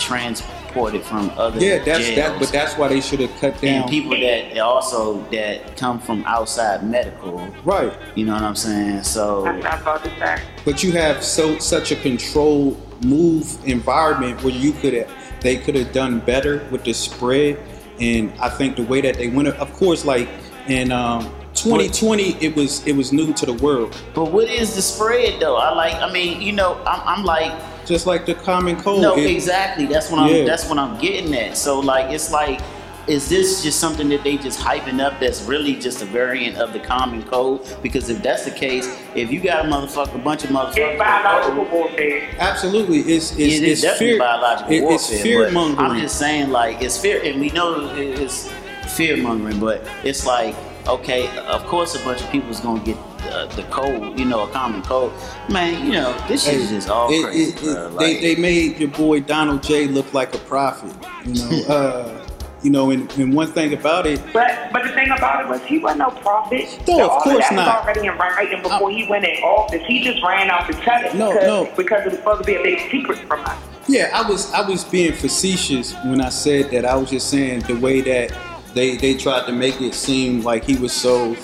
[0.69, 2.15] transported from other yeah, that's jails.
[2.15, 2.39] that.
[2.39, 3.83] But that's why they should have cut down.
[3.83, 7.37] and people that also that come from outside medical.
[7.63, 9.03] right, You know what I'm saying?
[9.03, 14.53] So That's what about to but you have so such a controlled move environment where
[14.53, 15.11] you could have
[15.41, 17.57] they could have done better with the spread.
[17.99, 20.29] And I think the way that they went, of course, like
[20.67, 23.95] in um, 2020, it was it was new to the world.
[24.13, 25.55] But what is the spread though?
[25.55, 25.95] I like.
[25.95, 27.51] I mean, you know, I'm, I'm like,
[27.89, 29.01] Just like the common cold.
[29.01, 29.85] no, it- exactly.
[29.87, 30.33] That's what I'm.
[30.33, 30.45] Yeah.
[30.45, 31.57] That's what I'm getting at.
[31.57, 32.61] So like, it's like,
[33.07, 35.19] is this just something that they just hyping up?
[35.19, 37.75] That's really just a variant of the common cold?
[37.81, 40.99] Because if that's the case, if you got a motherfucker, a bunch of motherfuckers, It's
[40.99, 42.29] biological warfare.
[42.37, 44.19] Absolutely, it's it's, it is it's definitely fear.
[44.19, 44.95] biological it- warfare.
[45.15, 45.91] it's fear mongering.
[45.91, 48.51] I'm just saying, like, it's fear, and we know it's
[48.95, 50.55] fear mongering, but it's like
[50.87, 52.97] okay, of course a bunch of people is gonna get
[53.27, 55.11] uh, the cold, you know, a common cold.
[55.49, 57.43] Man, you know, this shit is just all It- crazy.
[57.51, 57.89] it- it- bro.
[57.99, 60.91] they, they made your boy Donald J look like a prophet.
[61.25, 62.25] You know, uh,
[62.61, 65.61] you know, and, and one thing about it, But but the thing about it was
[65.63, 66.65] he wasn't no prophet.
[66.87, 67.67] No, So of all course that not.
[67.67, 69.81] was already in writing before he went in office.
[69.87, 71.71] He just ran out to tell it No, because, no.
[71.77, 73.57] because it was supposed to be a big secret from us.
[73.87, 76.83] yeah, I was I was being facetious when I said that.
[76.85, 78.31] I was just saying the way that
[78.73, 81.35] they they tried to make it seem like he was so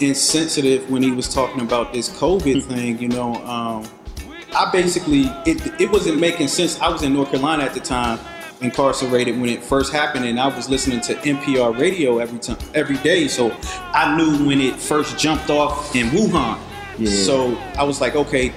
[0.00, 2.98] insensitive when he was talking about this COVID thing.
[2.98, 3.88] You know, um,
[4.54, 6.80] I basically it it wasn't making sense.
[6.80, 8.18] I was in North Carolina at the time,
[8.60, 12.96] incarcerated when it first happened, and I was listening to NPR radio every time every
[12.98, 13.28] day.
[13.28, 13.56] So
[13.92, 16.58] I knew when it first jumped off in Wuhan.
[16.98, 17.10] Yeah.
[17.10, 18.52] So I was like, okay,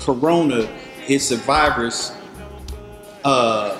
[0.00, 0.68] Corona,
[1.06, 2.12] it's a virus.
[3.24, 3.76] Uh,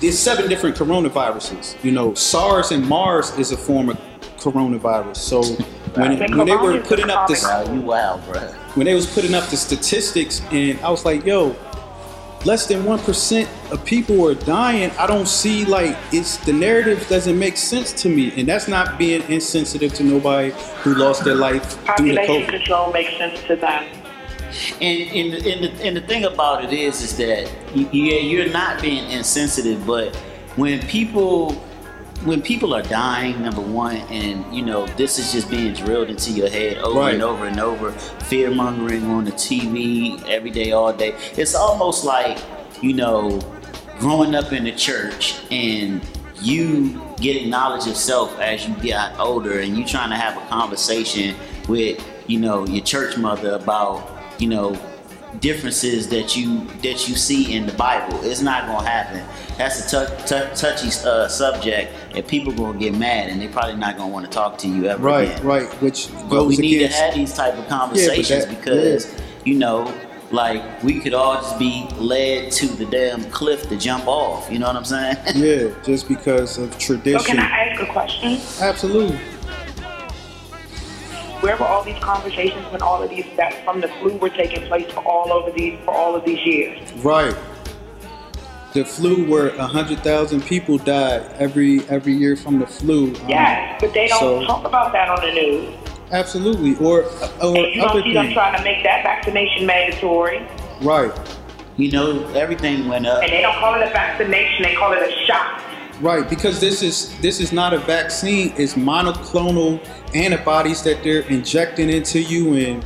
[0.00, 1.82] there's seven different coronaviruses.
[1.84, 3.98] You know, SARS and MARS is a form of
[4.40, 5.16] coronavirus.
[5.16, 5.42] So
[5.94, 6.30] when, Right.
[6.34, 8.40] when they were putting up the Wow, you wild, bro.
[8.74, 11.54] when they was putting up the statistics and I was like, yo,
[12.44, 14.90] less than one percent of people are dying.
[14.98, 18.32] I don't see like it's the narrative doesn't make sense to me.
[18.36, 22.48] And that's not being insensitive to nobody who lost their life due to Population COVID.
[22.50, 23.84] control makes sense to them.
[24.80, 28.48] And, and, the- and, the, and the thing about it is, is that yeah, you're
[28.50, 30.14] not being insensitive, but
[30.56, 31.52] when people
[32.24, 36.30] when people are dying, number one, and you know this is just being drilled into
[36.32, 37.14] your head over Right.
[37.14, 41.14] and over and over, fear mongering on the TV every day, all day.
[41.36, 42.38] It's almost like
[42.82, 43.38] you know
[43.98, 46.00] growing up in the church and
[46.42, 50.46] you getting knowledge of self as you get older, and you trying to have a
[50.48, 51.34] conversation
[51.68, 54.08] with you know your church mother about
[54.38, 54.74] you know
[55.38, 58.18] differences that you that you see in the Bible.
[58.24, 59.22] It's not gonna happen.
[59.56, 63.76] That's a tou- tou- touchy uh, subject, and people gonna get mad, and they probably
[63.76, 65.44] not gonna want to talk to you ever Right, again.
[65.44, 65.68] right.
[65.82, 69.06] Which But we goes need to have these type of conversations that- because
[69.44, 69.92] you know,
[70.32, 74.50] like we could all just be led to the damn cliff to jump off.
[74.50, 75.16] You know what I'm saying?
[75.34, 77.36] yeah, just because of So tradition.
[77.36, 78.38] can I ask a question?
[78.60, 79.18] Absolutely.
[81.40, 84.66] Where were all these conversations when all of these deaths from the flu were taking
[84.66, 86.92] place for all over these for all of these years?
[87.02, 87.34] Right.
[88.74, 93.14] The flu, where hundred thousand people died every every year from the flu.
[93.16, 95.74] um, Yes, but they don't so- talk about that on the news.
[96.12, 97.04] Absolutely, or
[97.42, 100.42] or And you don't see them trying to make that vaccination mandatory.
[100.82, 101.12] Right,
[101.76, 103.22] you know, everything went up.
[103.22, 105.62] And they don't call it a vaccination, they call it a shot.
[106.00, 106.28] Right.
[106.28, 108.52] Because this is this is not a vaccine.
[108.56, 109.80] It's monoclonal
[110.14, 112.84] antibodies that they're injecting into you, and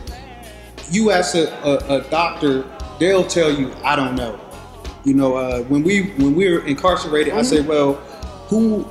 [0.90, 2.64] you as a, a, a doctor,
[2.98, 4.40] they'll tell you, I don't know.
[5.04, 7.94] You know, uh, when we when we were incarcerated, I said, well,
[8.48, 8.82] who,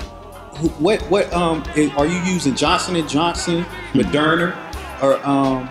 [0.57, 3.63] who what what um is, are you using Johnson and Johnson,
[3.93, 4.55] Moderna,
[5.01, 5.69] or um?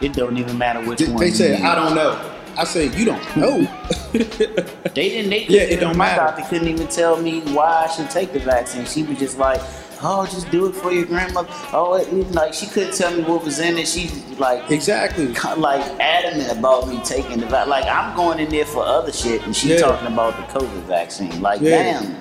[0.00, 1.16] It don't even matter which They, one.
[1.18, 1.60] they said.
[1.62, 2.37] I don't know.
[2.58, 3.66] I said, you don't know.
[4.12, 5.30] They didn't.
[5.30, 6.20] They Yeah, it don't my matter.
[6.22, 8.84] doctor couldn't even tell me why I should take the vaccine.
[8.84, 9.60] She was just like,
[10.02, 13.22] "Oh, just do it for your grandmother." Oh, it, it- like she couldn't tell me
[13.22, 13.86] what was in it.
[13.86, 15.32] She like exactly.
[15.34, 17.68] kind of like adamant about me taking the vaccine.
[17.70, 19.76] Like I'm going in there for other shit, and she Yeah.
[19.78, 21.40] talking about the COVID vaccine.
[21.40, 22.00] Like, Yeah.
[22.00, 22.16] damn.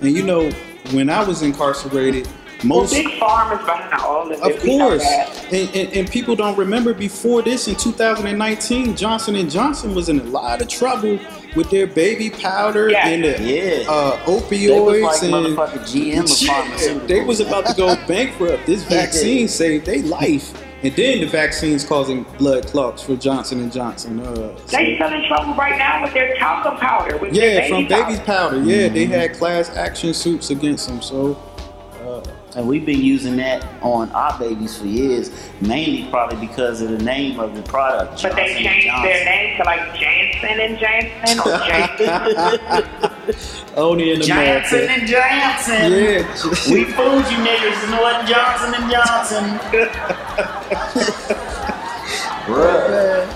[0.00, 0.50] And you know,
[0.92, 2.26] when I was incarcerated,
[2.68, 4.40] Well, big farm is behind all of it.
[4.40, 5.04] of course,
[5.52, 10.20] and, and, and people don't remember before this in 2019, Johnson and Johnson was in
[10.20, 11.18] a lot of trouble
[11.56, 13.08] with their baby powder Yeah.
[13.08, 13.90] and the Yeah.
[13.90, 14.32] uh, They
[14.66, 17.06] opioids was like and GM of pharmaceuticals.
[17.08, 18.66] they was about to go bankrupt.
[18.66, 18.88] This Yeah.
[19.00, 20.52] vaccine saved their life,
[20.84, 24.20] and then the vaccine's causing blood clots for Johnson and Johnson.
[24.20, 27.16] Uh, so- They still in trouble right now with their talcum powder.
[27.16, 28.04] With their Yeah, baby from powder.
[28.04, 28.62] baby's powder.
[28.62, 31.02] Yeah, they had class action suits against them.
[31.02, 31.36] So
[32.56, 35.30] And we've been using that on our babies for years,
[35.60, 38.20] mainly probably because of the name of the product.
[38.22, 42.10] But they changed their name to like Janssen and Janssen or Janssen.
[43.76, 44.92] only in Johnson America.
[44.92, 45.92] and Johnson.
[45.92, 46.26] Yeah.
[46.74, 48.26] We fooled you niggas, you know what?
[48.26, 49.60] Johnson and Johnson.
[52.46, 53.26] Bruh.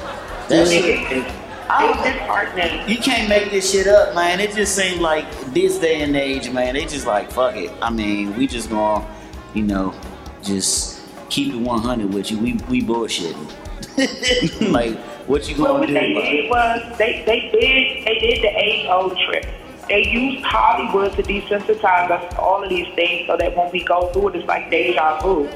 [0.48, 1.24] That shit.
[1.70, 1.88] Oh.
[1.90, 2.88] it's I- disheartening.
[2.88, 4.40] You can't make this shit up, man.
[4.40, 7.70] It just seems like this day and age, man, they just like, fuck it.
[7.80, 9.06] I mean, we just gonna,
[9.54, 9.94] you know,
[10.42, 12.38] just keep it 100 with you.
[12.38, 13.50] We we bullshitting.
[14.72, 14.96] like,
[15.28, 16.30] what you gonna what do they it?
[16.30, 19.48] did was they, they did they did the age old trick.
[19.88, 23.84] They used Hollywood to desensitize us to all of these things so that when we
[23.84, 25.48] go through it, it's like deja vu.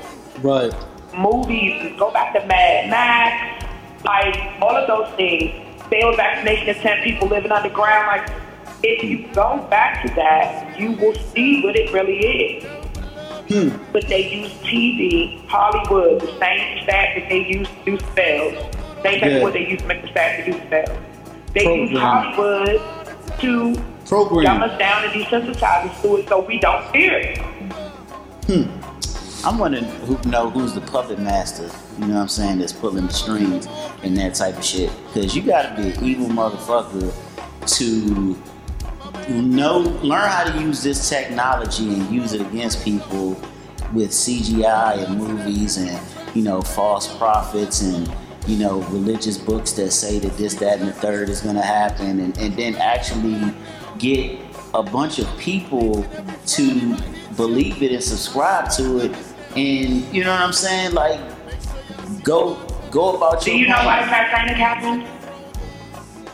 [0.43, 0.73] Right.
[1.17, 3.65] Movies, go back to Mad Max,
[4.05, 5.65] like all of those things.
[5.91, 8.07] Failed vaccination attempt, people living underground.
[8.07, 8.31] Like,
[8.83, 12.65] if you go back to that, you will see what it really is.
[13.49, 13.71] Hmm.
[13.95, 18.55] but they use TV, Hollywood, the same stat that they use to do spells.
[19.03, 19.43] Same thing Yeah.
[19.43, 20.91] what they use to make the stat to do spells.
[21.55, 22.83] They use Hollywood
[23.41, 23.75] to
[24.07, 24.61] Program.
[24.61, 27.39] dumb us down and desensitize us to it so we don't fear it.
[28.47, 28.65] Hmm.
[29.45, 31.71] I'm wondering who know who's the puppet master.
[31.99, 32.59] You know what I'm saying?
[32.59, 33.69] That's pulling the strings
[34.03, 34.91] and that type of shit.
[35.07, 37.15] Because you got to be an evil motherfucker
[37.79, 38.37] to
[39.29, 43.41] know, learn how to use this technology and use it against people
[43.93, 45.99] with CGI and movies and
[46.35, 48.11] you know false prophets and
[48.47, 52.21] you know religious books that say that this, that, and the third is to happen,
[52.21, 53.55] and, and then actually
[53.99, 54.39] get
[54.75, 56.05] a bunch of people
[56.47, 56.97] to
[57.37, 59.13] believe it and subscribe to it,
[59.57, 60.95] and you know what I'm saying?
[60.95, 61.21] Like,
[62.23, 62.55] go
[62.91, 64.09] go about Do your you know why plan.
[64.31, 65.03] Titanic happened?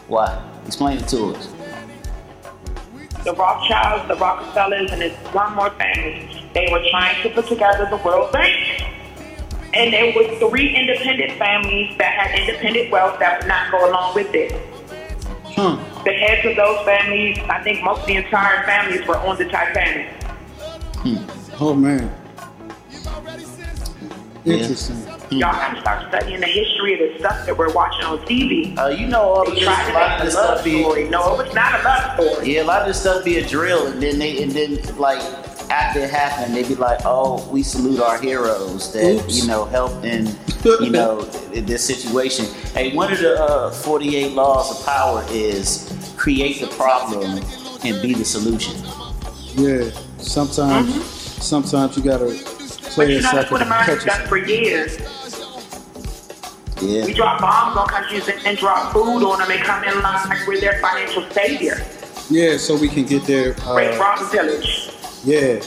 [0.09, 0.43] Why?
[0.67, 1.49] Explain it to us.
[3.25, 6.29] the Rothschilds, the Rockefellers, and it's one more family.
[6.53, 8.83] They were trying to put together the World Bank.
[9.73, 14.15] And there was three independent families that had independent wealth that would not go along
[14.15, 14.53] with it.
[15.45, 15.77] Huh.
[16.05, 19.47] The heads of those families, I think most of the entire families were on the
[19.47, 20.07] Titanic.
[20.99, 21.17] Hmm.
[21.61, 22.13] Oh man.
[24.45, 24.97] Interesting.
[25.31, 28.77] Y'all gotta start studying the history of the stuff that we're watching on TV.
[28.77, 30.35] Uh, you know all of They this, tried a to lot of make a this
[30.35, 31.09] love stuff be story.
[31.09, 32.55] No, it was not a love story.
[32.55, 35.21] Yeah, a lot of this stuff be a drill, and then they and then like
[35.71, 39.41] after it happened, they be like, "Oh, we salute our heroes that Oops.
[39.41, 40.27] you know helped in
[40.81, 45.91] you know in this situation." Hey, one of the uh, forty-eight laws of power is
[46.19, 47.43] create the problem
[47.83, 48.75] and be the solution.
[49.55, 49.91] Yeah.
[50.19, 51.03] Sometimes
[51.43, 52.39] sometimes you gotta
[52.97, 54.99] But you it know, so that's what catch America's done for years.
[56.83, 60.01] Yeah, We drop bombs on countries and, and drop food on them and come in
[60.03, 61.77] line like we're their financial savior.
[62.31, 63.53] Yeah, so we can get there.
[63.75, 64.91] Rape, Uh, rob, and pillage.
[65.25, 65.61] yeah.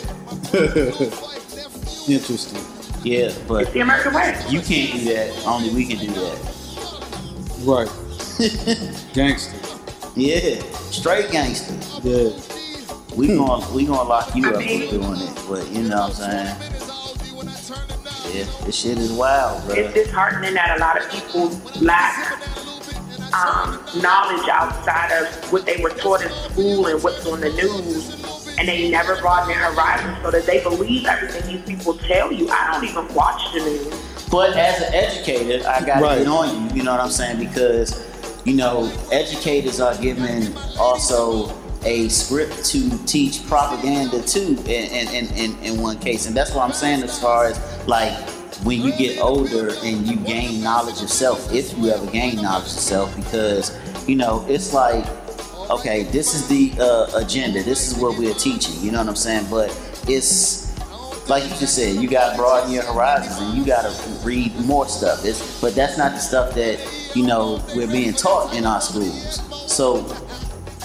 [2.07, 2.61] Interesting.
[3.03, 4.35] yeah, but It's the American way.
[4.49, 5.43] you can't do that.
[5.45, 6.37] Only we can do that.
[7.63, 7.89] Right.
[9.13, 9.57] Gangster.
[10.15, 10.59] Yeah,
[10.89, 11.73] straight gangster.
[12.03, 12.29] Yeah.
[13.15, 16.19] We gonna we gonna lock you I up for doing it, but you know what
[16.21, 16.86] I'm saying.
[17.37, 19.75] Yeah, this shit is wild, bro.
[19.75, 21.49] It's disheartening that a lot of people
[21.85, 22.41] lack
[23.31, 28.25] um, knowledge outside of what they were taught in school and what's on the news.
[28.57, 32.49] And they never broaden their horizons so that they believe everything these people tell you.
[32.49, 33.93] I don't even watch the news.
[34.31, 36.17] But as an educator, I gotta Right.
[36.19, 36.77] get on you.
[36.77, 37.37] You know what I'm saying?
[37.37, 38.03] Because
[38.45, 41.49] you know, educators are given also
[41.87, 44.57] a script to teach propaganda too.
[44.65, 48.13] In in, in, in one case, and that's what I'm saying as far as like
[48.63, 52.65] when you get older and you gain knowledge of self, if you ever gain knowledge
[52.65, 53.77] of self, because
[54.07, 55.05] you know it's like
[55.69, 57.63] okay, this is the uh, agenda.
[57.63, 58.75] This is what we're teaching.
[58.81, 59.47] You know what I'm saying?
[59.49, 59.69] But
[60.07, 60.67] it's
[61.29, 64.55] like you just said, you got to broaden your horizons and you got to read
[64.61, 65.25] more stuff.
[65.25, 66.79] It's, but that's not the stuff that
[67.15, 69.41] you know we're being taught in our schools.
[69.71, 70.05] So,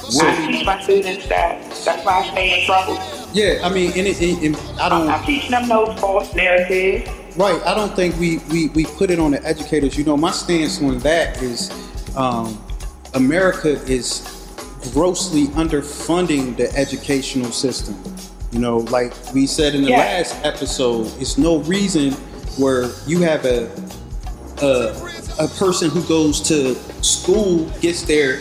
[0.03, 1.62] I what, teach my students that.
[1.84, 2.98] That's why I stay in trouble.
[3.32, 5.09] Yeah, I mean, and, it, and, and I don't.
[5.09, 7.11] I'm teaching them those false narratives.
[7.36, 7.61] Right.
[7.64, 9.96] I don't think we, we, we put it on the educators.
[9.96, 11.70] You know, my stance on that is
[12.14, 12.62] um,
[13.14, 14.20] America is
[14.92, 17.96] grossly underfunding the educational system.
[18.50, 19.98] You know, like we said in the Yeah.
[19.98, 22.12] last episode, it's no reason
[22.59, 23.70] where you have a,
[24.61, 28.40] a a person who goes to school gets their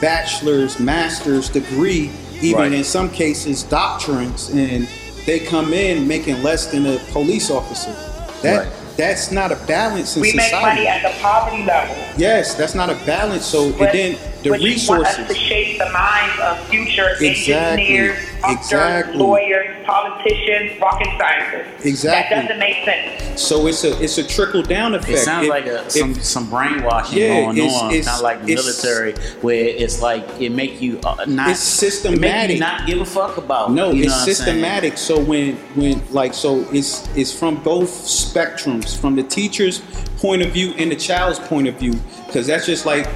[0.00, 2.72] bachelor's, master's degree, even Right.
[2.72, 4.86] in some cases doctrines, and
[5.24, 7.94] they come in making less than a police officer.
[8.42, 8.68] That Right.
[8.96, 11.96] that's not a balance in We make money at the poverty level.
[12.16, 13.44] Yes, that's not a balance.
[13.46, 17.10] So But, and then the but you want us to shape the minds of future
[17.20, 17.54] Exactly.
[17.54, 19.16] engineers, doctors, Exactly.
[19.16, 21.84] lawyers, politicians, rocket scientists.
[21.84, 22.36] Exactly.
[22.36, 23.40] That doesn't make sense.
[23.40, 25.10] So it's a it's a trickle down effect.
[25.12, 28.16] it sounds If- like a, if- some some brainwashing Yeah, going it's- on, it's- kind
[28.16, 31.92] of like the military, where it's like it make you uh, not It's It make
[31.92, 32.54] systematic.
[32.54, 33.72] you not give a fuck about.
[33.72, 34.34] No, it's what I'm saying?
[34.36, 34.98] systematic.
[34.98, 39.80] So when when like so it's it's from both spectrums, from the teacher's
[40.18, 41.92] point of view and the child's point of view,
[42.26, 43.06] because that's just like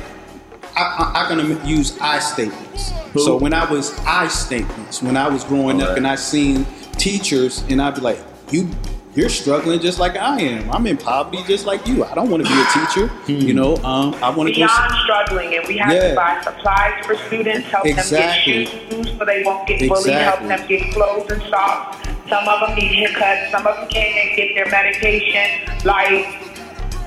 [0.80, 2.90] I, I, I'm gonna use I statements.
[3.12, 3.20] Who?
[3.20, 5.98] So when I was I statements, when I was growing up Alright.
[5.98, 8.18] and I seen teachers, and I'd be like,
[8.50, 8.68] you.
[9.12, 10.70] You're struggling just like I am.
[10.70, 12.04] I'm in poverty just like you.
[12.04, 13.08] I don't want to be a teacher.
[13.08, 13.32] Hmm.
[13.44, 14.64] You know, um, I want to go.
[14.68, 16.10] Beyond struggling, and we have Yeah.
[16.10, 18.66] to buy supplies for students, help Exactly.
[18.66, 21.96] them get shoes so they won't get bullied, help them get clothes and socks.
[22.28, 25.74] Some of them need haircuts, some of them can't get their medication.
[25.84, 26.49] Like,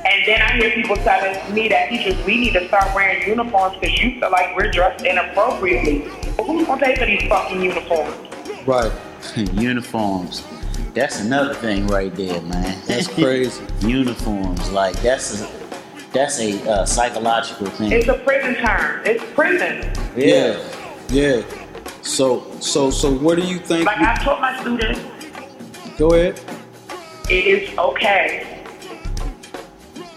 [0.06, 3.78] and then I hear people telling me that teachers, we need to start wearing uniforms
[3.80, 6.00] because you feel like we're dressed inappropriately.
[6.36, 8.14] But who's gonna pay for these fucking uniforms?
[8.68, 8.92] Right.
[9.54, 10.44] uniforms.
[10.94, 12.78] That's another thing right there, man.
[12.86, 13.64] That's crazy.
[13.82, 15.50] Uniforms, like that's a
[16.12, 17.92] that's a uh, psychological thing.
[17.92, 19.02] It's a prison term.
[19.04, 19.92] It's prison.
[20.16, 20.62] Yeah,
[21.10, 21.42] yeah.
[22.04, 23.88] So, so, so, what do you think?
[23.88, 25.00] Like I told my students,
[25.98, 26.40] Go ahead.
[27.30, 28.53] it is okay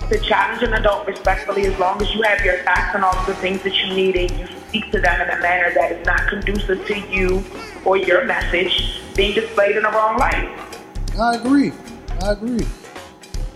[0.08, 3.34] to challenge an adult respectfully as long as you have your facts and all the
[3.36, 6.28] things that you need and you speak to them in a manner that is not
[6.28, 7.42] conducive to you
[7.84, 10.48] or your message being displayed in the wrong light.
[11.18, 11.72] I agree.
[12.22, 12.66] I agree.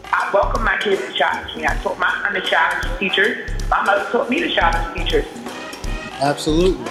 [0.05, 1.67] I welcome my kids to challenge me.
[1.67, 3.51] I taught my son to challenge teachers.
[3.69, 5.27] My mother taught me to challenge teachers.
[6.21, 6.91] Absolutely.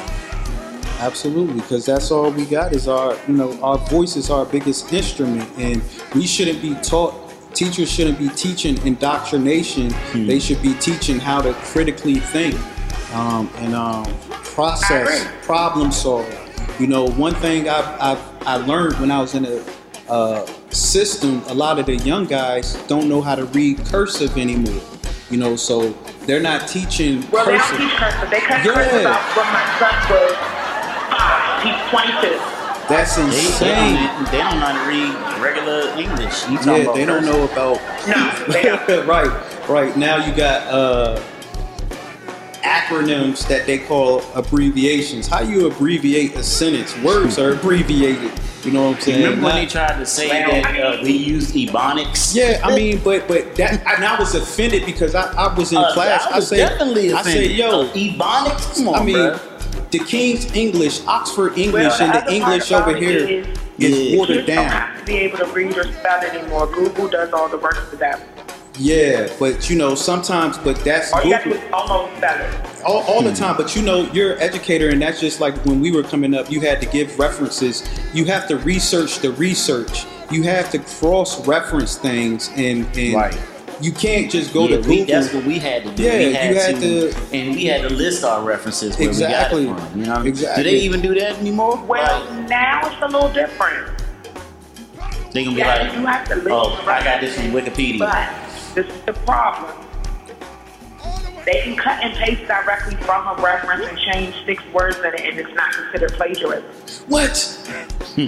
[0.99, 4.91] Absolutely, because that's all we got is our, you know, our voice is our biggest
[4.91, 5.81] instrument, and
[6.13, 7.28] we shouldn't be taught.
[7.59, 9.93] Teachers shouldn't be teaching indoctrination.
[10.13, 12.55] They should be teaching how to critically think
[13.13, 16.25] um, and um, process, problem solve.
[16.79, 19.61] You know, one thing I I, I learned when I was in a
[20.07, 24.81] uh, system, a lot of the young guys don't know how to read cursive anymore.
[25.29, 25.89] You know, so
[26.25, 27.77] they're not teaching Well, they don't cursive.
[27.77, 28.29] teach cursive.
[28.29, 28.73] They cut Yeah.
[28.73, 30.31] cursive out when my son was
[31.11, 31.63] five.
[31.63, 32.58] He's 22.
[32.89, 33.95] That's They, they, insane.
[33.95, 36.47] don't, they don't know how to read regular English.
[36.49, 37.79] You talking Yeah, about they don't know about.
[38.07, 39.95] No, right, right.
[39.95, 41.21] Now you got uh,
[42.63, 45.27] acronyms that they call abbreviations.
[45.27, 46.97] How you abbreviate a sentence?
[47.03, 48.31] Words are abbreviated.
[48.65, 49.23] You know what I'm saying?
[49.23, 52.35] Remember when they tried to say that uh, we used ebonics?
[52.35, 55.77] yeah, I mean, but but that and I was offended because I, I was in
[55.77, 56.25] Uh, class.
[56.25, 57.45] I I, was say, definitely I offended.
[57.51, 58.75] say, yo, ebonics?
[58.75, 59.39] Come on, I mean, bruh.
[59.91, 63.47] The King's English, Oxford English, Well, and the English over here is-
[63.79, 64.17] is Yeah.
[64.19, 66.67] watered Kids don't have to be able to read or spell anymore.
[66.67, 68.19] Google does all the work for them.
[68.77, 72.35] Yeah, but you know, sometimes, but that's All you have to Google- do almost spell
[72.39, 72.49] it.
[72.85, 73.35] all, all the hmm.
[73.35, 76.33] time but you know you're an educator and that's just like when we were coming
[76.33, 80.79] up you had to give references you have to research the research you have to
[80.79, 83.37] cross-reference things and, and Right.
[83.81, 86.03] You can't just go yeah, to we, google that's what we had to do.
[86.03, 89.65] Yeah, we you had to- and we had to list our references where Exactly.
[89.67, 89.99] we got it from.
[89.99, 90.27] You know, I mean?
[90.27, 90.63] Exactly.
[90.63, 91.77] do they even do that anymore?
[91.87, 93.87] Well, Like, now it's a little different.
[95.31, 97.51] they gonna be Yeah, like, you have to oh, list oh, I got this from
[97.51, 97.99] Wikipedia.
[97.99, 98.29] But
[98.75, 99.78] this is the problem.
[101.45, 105.21] They can cut and paste directly from a reference and change six words in it,
[105.21, 106.69] and it's not considered plagiarism.
[107.07, 107.37] what
[108.15, 108.27] hmm.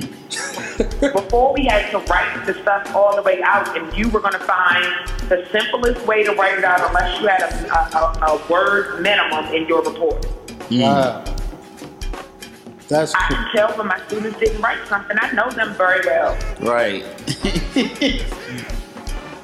[1.13, 4.33] Before we had to write the stuff all the way out, and you were going
[4.33, 4.85] to find
[5.29, 9.01] the simplest way to write it out, unless you had a, a, a, a word
[9.01, 10.25] minimum in your report.
[10.25, 10.79] Hmm.
[10.79, 11.23] wow
[12.91, 13.37] that's I cool.
[13.37, 15.17] can tell when my students didn't write something.
[15.19, 16.37] I know them very well.
[16.59, 17.05] Right.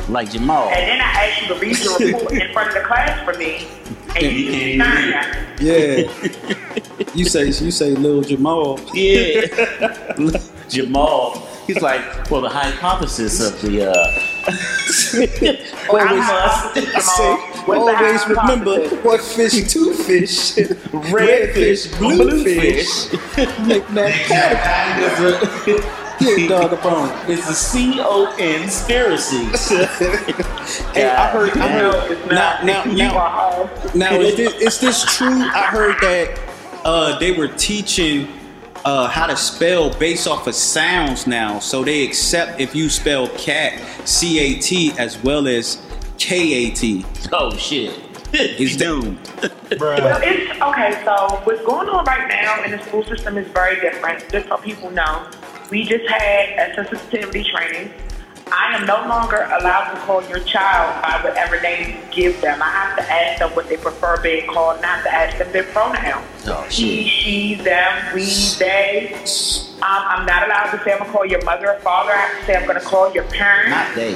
[0.09, 0.69] like Jamal.
[0.69, 3.33] And then I asked you to read your report in front of the class for
[3.37, 3.67] me,
[4.15, 5.59] and you didn't sign that.
[5.59, 9.45] yeah you say you say Lil Jamal Yeah.
[10.69, 11.47] Jamal.
[11.65, 13.89] He's like, well, the hypothesis of the.
[13.89, 13.93] Uh,
[15.91, 17.35] Well, I must say,
[17.65, 19.03] What's the always remember hypothesis?
[19.05, 20.57] what fish two fish
[21.11, 23.07] red fish, blue bluefish.
[23.07, 24.13] fish knick-knack
[26.19, 29.45] yeah dog upon It's a C O conspiracy.
[30.93, 32.65] hey I heard I heard it's now not.
[32.65, 33.69] now now.
[33.95, 35.27] Now, is this, is this true?
[35.29, 36.39] I heard that
[36.83, 38.27] uh, they were teaching
[38.85, 41.59] uh, how to spell based off of sounds now.
[41.59, 45.81] So they accept if you spell cat, C A T, as well as
[46.17, 47.05] K A T.
[47.33, 47.99] oh shit.
[48.33, 49.17] Is He's doomed.
[49.79, 51.01] Well, it's okay.
[51.05, 54.29] So what's going on right now in the school system is very different.
[54.29, 55.29] Just so people know,
[55.69, 57.91] we just had a sensitivity training.
[58.51, 62.61] I am no longer allowed to call your child by whatever name you give them.
[62.61, 65.65] I have to ask them what they prefer being called, not to ask them their
[65.65, 66.25] pronouns.
[66.45, 68.25] Oh, he, she, them, we,
[68.57, 69.13] they.
[69.81, 72.11] Um, I'm not allowed to say I'm gonna call your mother or father.
[72.11, 73.69] I have to say I'm gonna call your parents.
[73.69, 74.13] Not they.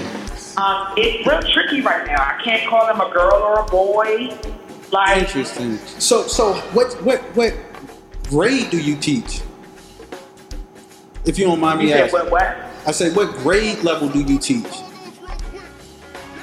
[0.58, 2.22] Um, it's real tricky right now.
[2.22, 4.36] I can't call them a girl or a boy.
[4.92, 5.78] Like Interesting.
[5.78, 7.54] So, so what, what, what
[8.30, 9.42] grade do you teach?
[11.26, 12.32] If you don't mind you me said, asking, what?
[12.32, 12.88] What?
[12.88, 14.66] I say, what grade level do you teach?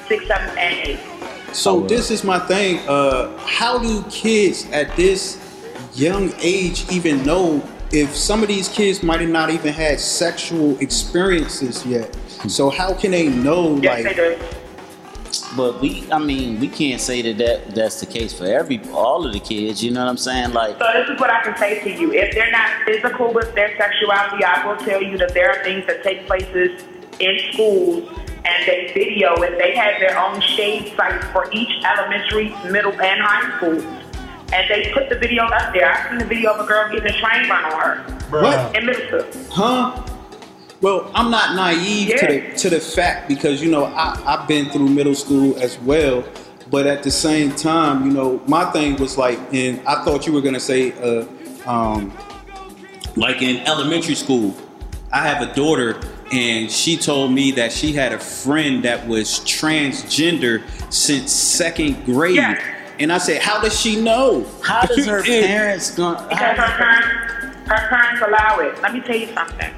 [0.07, 1.01] Six, seven, and eight.
[1.53, 2.79] So this is my thing.
[2.89, 5.43] Uh, how do kids at this
[5.95, 10.79] young age even know if some of these kids might have not even had sexual
[10.79, 12.17] experiences yet?
[12.47, 13.81] So how can they know?
[13.83, 14.58] Yes, they like, do.
[15.57, 19.27] But we, I mean, we can't say that, that that's the case for every all
[19.27, 19.83] of the kids.
[19.83, 20.53] You know what I'm saying?
[20.53, 22.13] Like, So this is what I can say to you.
[22.13, 25.87] If they're not physical with their sexuality, I will tell you that there are things
[25.87, 26.85] that take places
[27.19, 28.09] in schools
[28.45, 33.21] and they video and they have their own shade sites for each elementary, middle, and
[33.21, 33.81] high school.
[34.53, 35.93] And they put the video up there.
[35.93, 38.77] I've seen the video of a girl getting a train run on her what?
[38.77, 39.45] in middle school.
[39.51, 40.08] Huh?
[40.81, 44.71] Well, I'm not naive to the to the fact because you know I, I've been
[44.71, 46.25] through middle school as well,
[46.71, 50.33] but at the same time, you know, my thing was like, and I thought you
[50.33, 51.27] were gonna say, uh,
[51.69, 52.17] um,
[53.17, 54.55] like in elementary school,
[55.13, 56.01] I have a daughter,
[56.33, 60.63] and she told me that she had a friend that was transgender
[60.93, 62.37] since second grade.
[62.37, 62.63] Yes.
[63.01, 64.47] And I said, "How does she know?
[64.63, 66.25] How does her parents gonna?
[66.29, 68.81] Because her parents, her parents allow it.
[68.81, 69.75] Let me tell you something.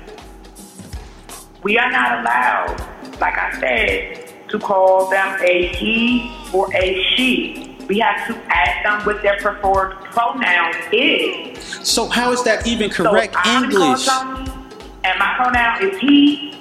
[1.62, 2.80] We are not allowed,
[3.20, 7.76] like I said, to call them a he or a she.
[7.86, 11.58] We have to ask them what their preferred pronoun is.
[11.86, 14.06] So how is that even correct so English?
[14.06, 14.50] Tony,
[15.04, 16.54] and my pronoun is he.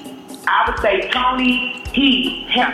[0.48, 2.72] I would say Tony, he, him.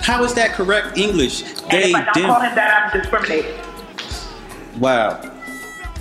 [0.00, 1.42] How is that correct English?
[1.42, 2.26] And They, if I don't them.
[2.26, 3.54] call him that, I'm discriminating.
[4.80, 5.20] Wow.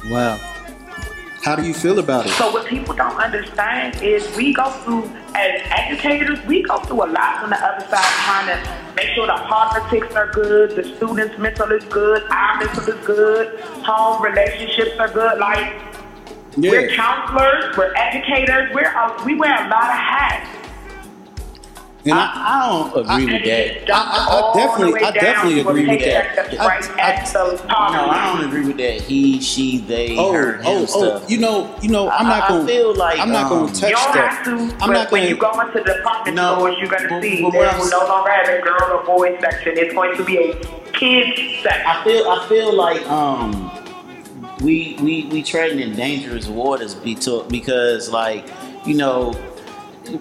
[0.09, 0.39] Wow.
[1.43, 2.31] How do you feel about it?
[2.31, 7.07] So what people don't understand is we go through, as educators, we go through a
[7.07, 11.37] lot on the other side trying to make sure the politics are good, the students'
[11.37, 15.39] mental is good, our mental is good, home relationships are good.
[15.39, 15.81] Like,
[16.57, 18.91] we're counselors, we're educators, we're,
[19.25, 20.58] we wear a lot of hats.
[22.09, 23.81] And I, I, I don't agree And with it that.
[23.81, 26.37] is dumped I- I- I definitely- I definitely agree with that.
[26.37, 27.59] at the I- right I- at No.
[27.69, 29.01] I don't agree with that.
[29.01, 30.85] He, she, they, oh, her, him oh, oh,
[31.19, 31.29] stuff.
[31.31, 32.67] you know, you know, I'm not I going.
[32.67, 34.33] feel like, I'm not um, going to touch You don't that.
[34.33, 35.29] have to, I'm but not when going.
[35.29, 38.07] you go into department No, stores, you're going to see but there what will no
[38.07, 39.77] longer have a girl or boy section.
[39.77, 40.53] It's going to be a
[40.93, 41.85] kids section.
[41.85, 43.71] I feel I feel like um
[44.61, 48.45] we we we trading in dangerous waters because like
[48.85, 49.33] you know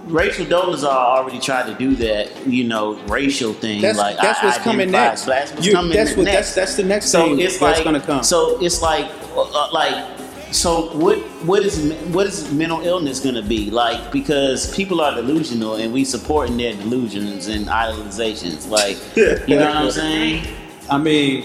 [0.06, 4.46] Rachel Dolezal already tried to do that you know racial thing That's, like that's I
[4.46, 5.22] what's coming next.
[5.22, 5.26] as.
[5.26, 6.36] That's what's You- coming that's what next.
[6.36, 8.22] that's that's the next so thing it's that's like going to come.
[8.22, 10.18] so it's like uh, like
[10.52, 15.14] so what what is what is mental illness going to be like because people are
[15.14, 18.96] delusional and we supporting their delusions and idolizations like
[19.48, 20.46] you know what I'm saying
[20.90, 21.44] I mean,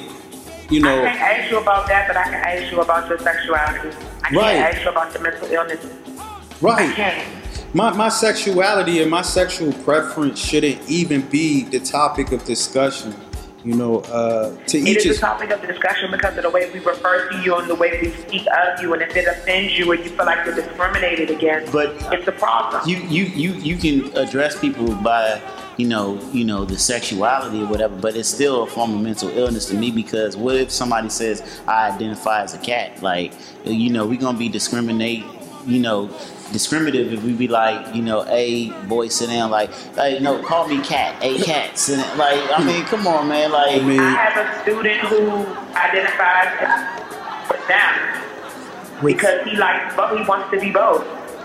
[0.69, 1.01] you know.
[1.03, 3.89] I can't ask you about that, but I can ask you about your sexuality.
[4.23, 4.55] I can't Right.
[4.55, 5.85] ask you about your mental illness.
[6.17, 6.95] I right?
[6.95, 7.42] can't.
[7.73, 13.15] My my sexuality and my sexual preference shouldn't even be the topic of discussion.
[13.63, 16.69] You know, uh, to It each is a topic of discussion because of the way
[16.71, 18.93] we refer to you and the way we speak of you.
[18.93, 22.33] And if it offends you and you feel like you're discriminated against, But it's a
[22.33, 22.81] problem.
[22.87, 25.41] you you you you can address people by
[25.77, 29.29] you know you know the sexuality or whatever but it's still a form of mental
[29.29, 33.33] illness to me because what if somebody says i identify as a cat like
[33.65, 35.23] you know we're gonna be discriminate
[35.65, 36.11] you know
[36.53, 40.67] discriminative if we be like, you know, a boy sit down, like, like no, call
[40.67, 42.17] me cat, a cat sit down.
[42.17, 43.51] Like, I mean, come on, man.
[43.51, 45.45] Like, I, mean, I have a student who
[45.75, 51.03] identifies as down because he likes, but he wants to be both.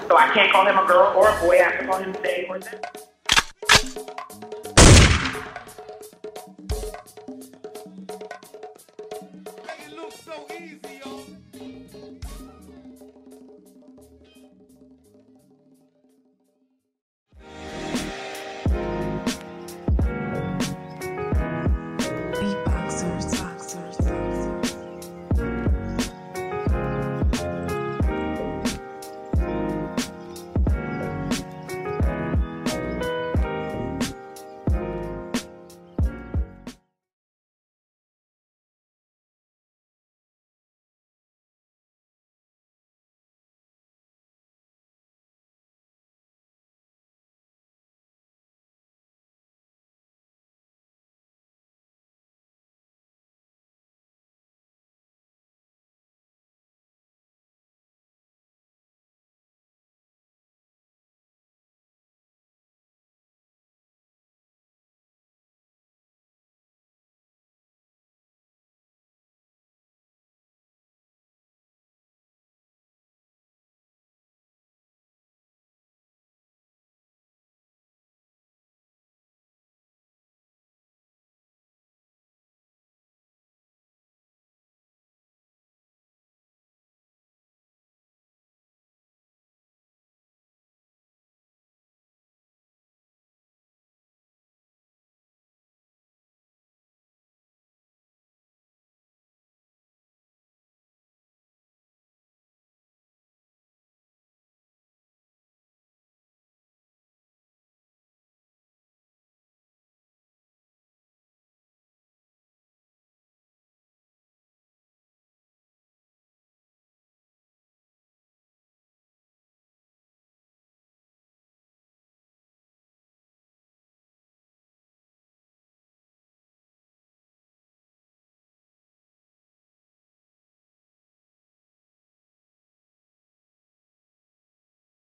[0.09, 1.54] So I can't call him a girl or a boy.
[1.54, 2.80] I have to call him they or them.
[10.24, 10.88] so easy.